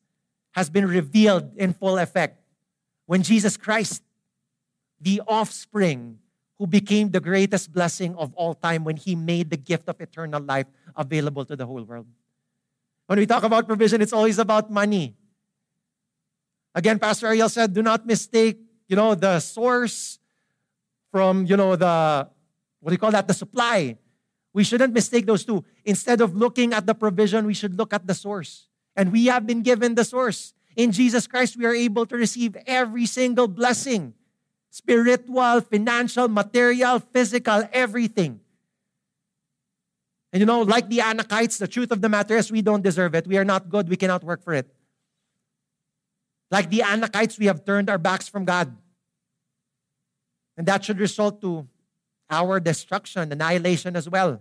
[0.53, 2.41] has been revealed in full effect
[3.05, 4.03] when Jesus Christ,
[4.99, 6.18] the offspring
[6.59, 10.43] who became the greatest blessing of all time when he made the gift of eternal
[10.43, 10.66] life
[10.97, 12.07] available to the whole world.
[13.07, 15.16] When we talk about provision, it's always about money.
[16.74, 18.58] Again, Pastor Ariel said, do not mistake,
[18.88, 20.18] you know, the source
[21.10, 22.28] from, you know, the,
[22.80, 23.96] what do you call that, the supply.
[24.52, 25.64] We shouldn't mistake those two.
[25.84, 28.68] Instead of looking at the provision, we should look at the source.
[28.96, 30.54] And we have been given the source.
[30.76, 34.14] In Jesus Christ, we are able to receive every single blessing
[34.72, 38.38] spiritual, financial, material, physical, everything.
[40.32, 43.16] And you know, like the Anakites, the truth of the matter is we don't deserve
[43.16, 43.26] it.
[43.26, 43.88] We are not good.
[43.88, 44.72] We cannot work for it.
[46.51, 48.76] Like the Anakites, we have turned our backs from God.
[50.57, 51.66] And that should result to
[52.28, 54.40] our destruction, annihilation as well.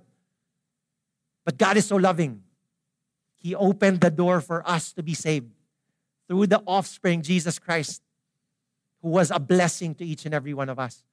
[1.45, 2.43] But God is so loving.
[3.36, 5.51] He opened the door for us to be saved
[6.28, 8.01] through the offspring, Jesus Christ
[9.01, 11.03] who was a blessing to each and every one of us.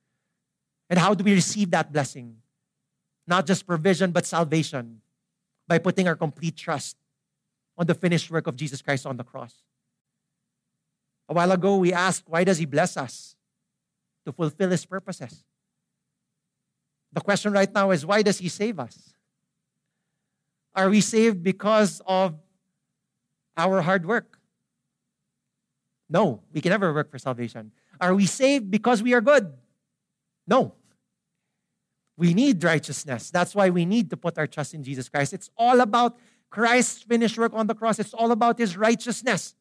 [0.90, 2.36] And how do we receive that blessing?
[3.26, 5.00] Not just provision, but salvation
[5.66, 6.96] by putting our complete trust
[7.76, 9.54] on the finished work of Jesus Christ on the cross.
[11.28, 13.36] A while ago, we asked, why does He bless us?
[14.24, 15.44] To fulfill His purposes.
[17.12, 19.14] The question right now is, why does He save us?
[20.74, 22.34] Are we saved because of
[23.56, 24.38] our hard work?
[26.08, 27.72] No, we can never work for salvation.
[28.00, 29.52] Are we saved because we are good?
[30.46, 30.74] No.
[32.16, 33.30] We need righteousness.
[33.30, 35.32] That's why we need to put our trust in Jesus Christ.
[35.32, 36.18] It's all about
[36.50, 39.54] Christ's finished work on the cross, it's all about his righteousness.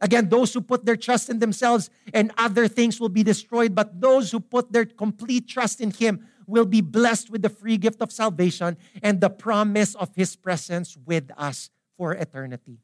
[0.00, 4.00] Again, those who put their trust in themselves and other things will be destroyed, but
[4.00, 8.00] those who put their complete trust in him will be blessed with the free gift
[8.00, 12.78] of salvation and the promise of his presence with us for eternity.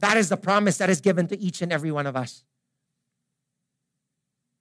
[0.00, 2.44] That is the promise that is given to each and every one of us.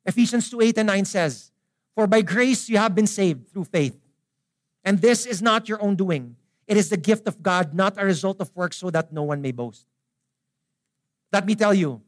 [0.05, 1.51] Ephesians 2 8 and 9 says,
[1.95, 3.97] For by grace you have been saved through faith.
[4.83, 6.35] And this is not your own doing,
[6.71, 9.41] it is the gift of God, not a result of works, so that no one
[9.41, 9.85] may boast.
[11.33, 11.99] Let me tell you,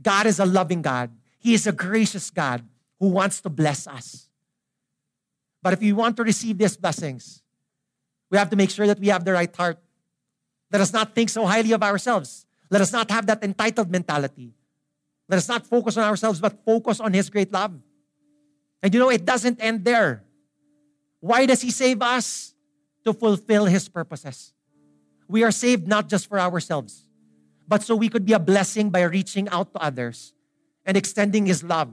[0.00, 1.10] God is a loving God.
[1.38, 2.64] He is a gracious God
[2.98, 4.30] who wants to bless us.
[5.60, 7.42] But if we want to receive these blessings,
[8.30, 9.76] we have to make sure that we have the right heart.
[10.72, 12.46] Let us not think so highly of ourselves.
[12.70, 14.54] Let us not have that entitled mentality.
[15.28, 17.78] Let us not focus on ourselves, but focus on His great love.
[18.82, 20.24] And you know, it doesn't end there.
[21.20, 22.54] Why does He save us?
[23.06, 24.52] To fulfill His purposes.
[25.28, 27.08] We are saved not just for ourselves,
[27.66, 30.34] but so we could be a blessing by reaching out to others
[30.84, 31.88] and extending His love,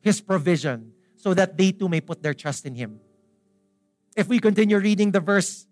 [0.00, 3.00] His provision, so that they too may put their trust in Him.
[4.14, 5.66] If we continue reading the verse,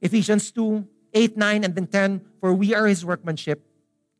[0.00, 3.66] Ephesians 2 8, 9, and then 10, for we are his workmanship,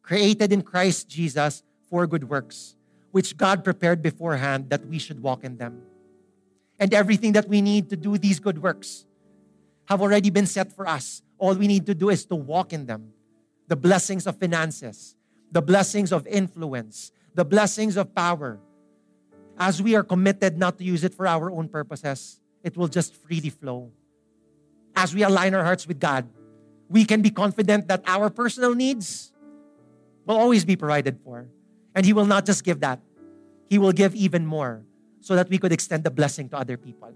[0.02, 2.76] created in Christ Jesus for good works,
[3.12, 5.82] which God prepared beforehand that we should walk in them.
[6.78, 9.06] And everything that we need to do these good works
[9.92, 11.22] have already been set for us.
[11.38, 13.12] All we need to do is to walk in them.
[13.68, 15.16] The blessings of finances,
[15.50, 18.58] the blessings of influence, the blessings of power.
[19.58, 23.14] As we are committed not to use it for our own purposes, it will just
[23.14, 23.92] freely flow.
[24.96, 26.26] As we align our hearts with God,
[26.88, 29.32] we can be confident that our personal needs
[30.26, 31.48] will always be provided for.
[31.94, 33.00] And He will not just give that,
[33.68, 34.84] He will give even more
[35.20, 37.12] so that we could extend the blessing to other people.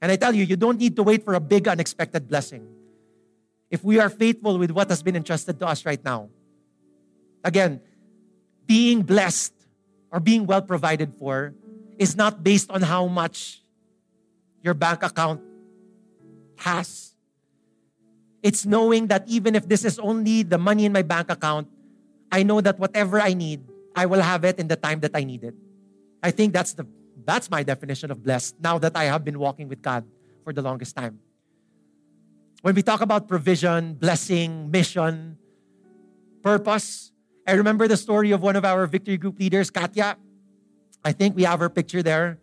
[0.00, 2.66] And I tell you, you don't need to wait for a big unexpected blessing.
[3.70, 6.30] If we are faithful with what has been entrusted to us right now,
[7.44, 7.80] again,
[8.66, 9.52] being blessed
[10.10, 11.54] or being well provided for
[11.98, 13.62] is not based on how much
[14.62, 15.40] your bank account
[16.56, 17.14] has.
[18.42, 21.68] It's knowing that even if this is only the money in my bank account,
[22.30, 25.24] I know that whatever I need, I will have it in the time that I
[25.24, 25.54] need it.
[26.22, 26.86] I think that's the
[27.28, 30.08] that's my definition of blessed now that I have been walking with God
[30.44, 31.20] for the longest time.
[32.62, 35.36] When we talk about provision, blessing, mission,
[36.42, 37.12] purpose,
[37.46, 40.16] I remember the story of one of our victory group leaders, Katya.
[41.04, 42.38] I think we have her picture there.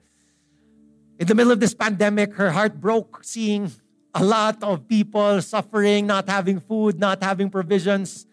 [1.17, 3.71] In the middle of this pandemic, her heart broke seeing
[4.13, 8.27] a lot of people suffering, not having food, not having provisions.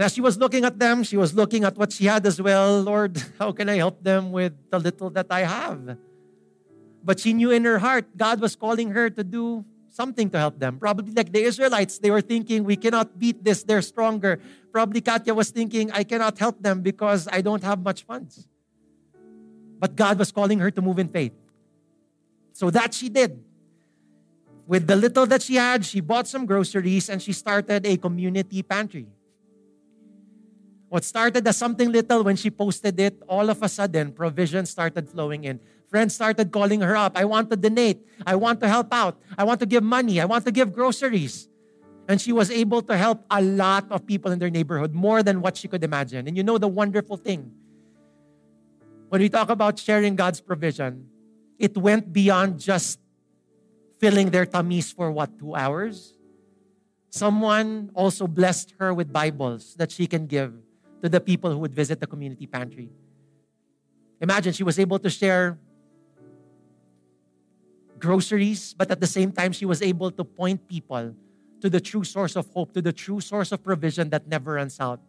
[0.00, 2.40] And as she was looking at them, she was looking at what she had as
[2.40, 2.80] well.
[2.80, 5.98] Lord, how can I help them with the little that I have?
[7.04, 10.58] But she knew in her heart God was calling her to do something to help
[10.58, 10.78] them.
[10.78, 14.40] Probably like the Israelites, they were thinking, we cannot beat this, they're stronger.
[14.72, 18.48] Probably Katya was thinking, I cannot help them because I don't have much funds.
[19.78, 21.34] But God was calling her to move in faith.
[22.54, 23.44] So that she did.
[24.66, 28.62] With the little that she had, she bought some groceries and she started a community
[28.62, 29.06] pantry.
[30.90, 35.08] What started as something little when she posted it, all of a sudden, provision started
[35.08, 35.60] flowing in.
[35.86, 37.16] Friends started calling her up.
[37.16, 38.02] I want to donate.
[38.26, 39.22] I want to help out.
[39.38, 40.20] I want to give money.
[40.20, 41.48] I want to give groceries.
[42.08, 45.40] And she was able to help a lot of people in their neighborhood, more than
[45.40, 46.26] what she could imagine.
[46.26, 47.52] And you know the wonderful thing?
[49.10, 51.06] When we talk about sharing God's provision,
[51.56, 52.98] it went beyond just
[54.00, 56.14] filling their tummies for what, two hours?
[57.10, 60.52] Someone also blessed her with Bibles that she can give
[61.02, 62.90] to the people who would visit the community pantry.
[64.20, 65.58] Imagine she was able to share
[67.98, 71.14] groceries, but at the same time, she was able to point people
[71.60, 74.80] to the true source of hope, to the true source of provision that never runs
[74.80, 75.00] out.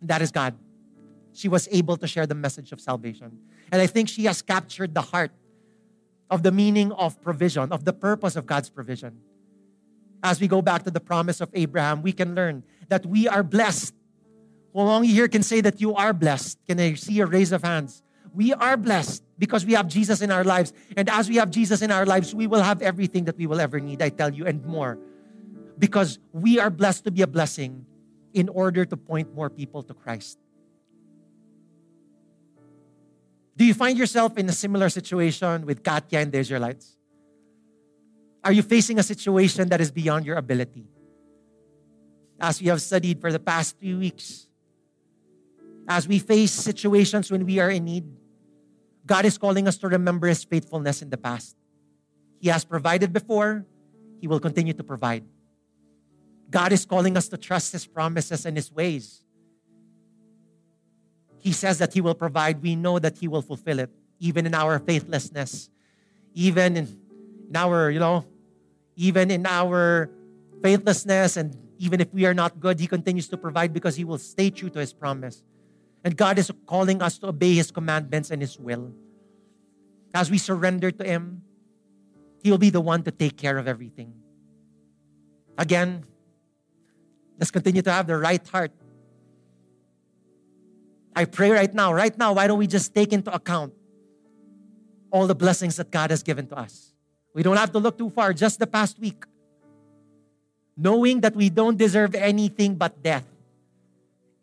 [0.00, 0.54] And that is God.
[1.32, 3.38] She was able to share the message of salvation.
[3.70, 5.32] And I think she has captured the heart
[6.30, 9.18] of the meaning of provision, of the purpose of God's provision.
[10.22, 13.42] As we go back to the promise of Abraham, we can learn that we are
[13.42, 13.94] blessed
[14.82, 16.58] among you here can say that you are blessed?
[16.66, 18.02] Can I see a raise of hands?
[18.34, 20.72] We are blessed because we have Jesus in our lives.
[20.96, 23.60] And as we have Jesus in our lives, we will have everything that we will
[23.60, 24.98] ever need, I tell you, and more.
[25.78, 27.86] Because we are blessed to be a blessing
[28.34, 30.38] in order to point more people to Christ.
[33.56, 36.96] Do you find yourself in a similar situation with Katya and the Israelites?
[38.44, 40.86] Are you facing a situation that is beyond your ability?
[42.40, 44.47] As we have studied for the past few weeks,
[45.88, 48.04] as we face situations when we are in need,
[49.06, 51.56] God is calling us to remember His faithfulness in the past.
[52.40, 53.64] He has provided before,
[54.20, 55.24] He will continue to provide.
[56.50, 59.24] God is calling us to trust His promises and His ways.
[61.38, 62.62] He says that He will provide.
[62.62, 65.70] We know that He will fulfill it, even in our faithlessness,
[66.34, 67.00] even in,
[67.48, 68.26] in our, you know,
[68.94, 70.10] even in our
[70.62, 74.18] faithlessness, and even if we are not good, He continues to provide because He will
[74.18, 75.42] stay true to His promise.
[76.04, 78.92] And God is calling us to obey His commandments and His will.
[80.14, 81.42] As we surrender to Him,
[82.42, 84.14] He'll be the one to take care of everything.
[85.58, 86.04] Again,
[87.38, 88.70] let's continue to have the right heart.
[91.16, 93.74] I pray right now, right now, why don't we just take into account
[95.10, 96.94] all the blessings that God has given to us?
[97.34, 99.24] We don't have to look too far, just the past week.
[100.76, 103.26] Knowing that we don't deserve anything but death.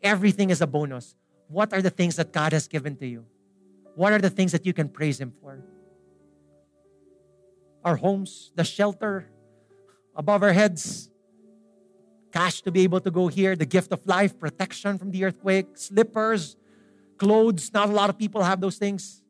[0.02, 1.14] Everything is a bonus
[1.48, 3.24] what are the things that God has given to you?
[3.94, 5.62] What are the things that you can praise Him for?
[7.84, 9.26] Our homes, the shelter
[10.14, 11.10] above our heads,
[12.32, 15.78] cash to be able to go here, the gift of life, protection from the earthquake,
[15.78, 16.56] slippers,
[17.16, 17.72] clothes.
[17.72, 19.22] Not a lot of people have those things.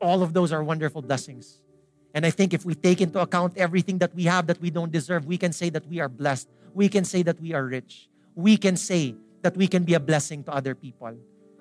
[0.00, 1.60] All of those are wonderful blessings.
[2.14, 4.90] And I think if we take into account everything that we have that we don't
[4.90, 6.48] deserve, we can say that we are blessed.
[6.74, 8.08] We can say that we are rich.
[8.34, 9.14] We can say
[9.46, 11.14] that we can be a blessing to other people.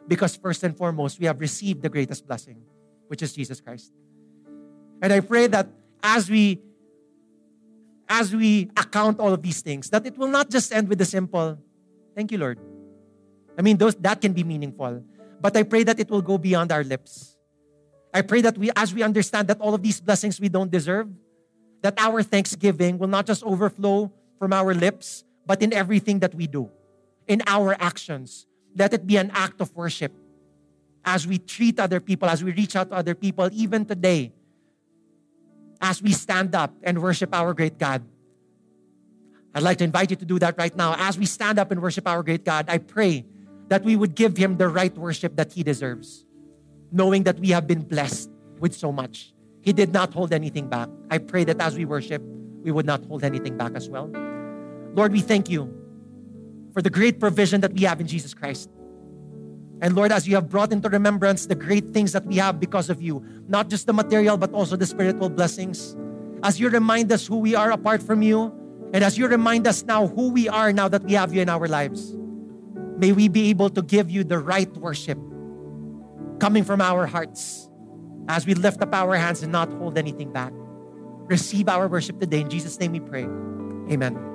[0.07, 2.61] because first and foremost, we have received the greatest blessing,
[3.09, 3.89] which is Jesus Christ.
[5.01, 5.65] And I pray that
[6.01, 6.61] as we
[8.07, 11.09] as we account all of these things, that it will not just end with the
[11.09, 11.57] simple,
[12.13, 12.61] thank you, Lord.
[13.57, 15.01] I mean, those that can be meaningful.
[15.41, 17.33] But I pray that it will go beyond our lips.
[18.13, 21.09] I pray that we, as we understand that all of these blessings we don't deserve,
[21.81, 26.45] that our thanksgiving will not just overflow from our lips, but in everything that we
[26.45, 26.69] do,
[27.28, 28.47] in our actions.
[28.76, 30.13] Let it be an act of worship
[31.03, 34.34] as we treat other people, as we reach out to other people, even today,
[35.80, 38.03] as we stand up and worship our great God.
[39.53, 40.95] I'd like to invite you to do that right now.
[40.97, 43.26] As we stand up and worship our great God, I pray
[43.69, 46.26] that we would give him the right worship that he deserves,
[46.91, 49.34] knowing that we have been blessed with so much.
[49.61, 50.89] He did not hold anything back.
[51.09, 52.21] I pray that as we worship,
[52.61, 54.09] we would not hold anything back as well.
[54.93, 55.84] Lord, we thank you
[56.76, 58.69] for the great provision that we have in Jesus Christ.
[59.82, 62.89] And Lord, as you have brought into remembrance the great things that we have because
[62.89, 65.95] of you, not just the material, but also the spiritual blessings,
[66.43, 68.53] as you remind us who we are apart from you,
[68.93, 71.47] and as you remind us now who we are now that we have you in
[71.47, 72.13] our lives,
[72.97, 75.17] may we be able to give you the right worship
[76.39, 77.69] coming from our hearts
[78.28, 80.51] as we lift up our hands and not hold anything back.
[81.28, 82.41] Receive our worship today.
[82.41, 83.23] In Jesus' name we pray.
[83.91, 84.34] Amen.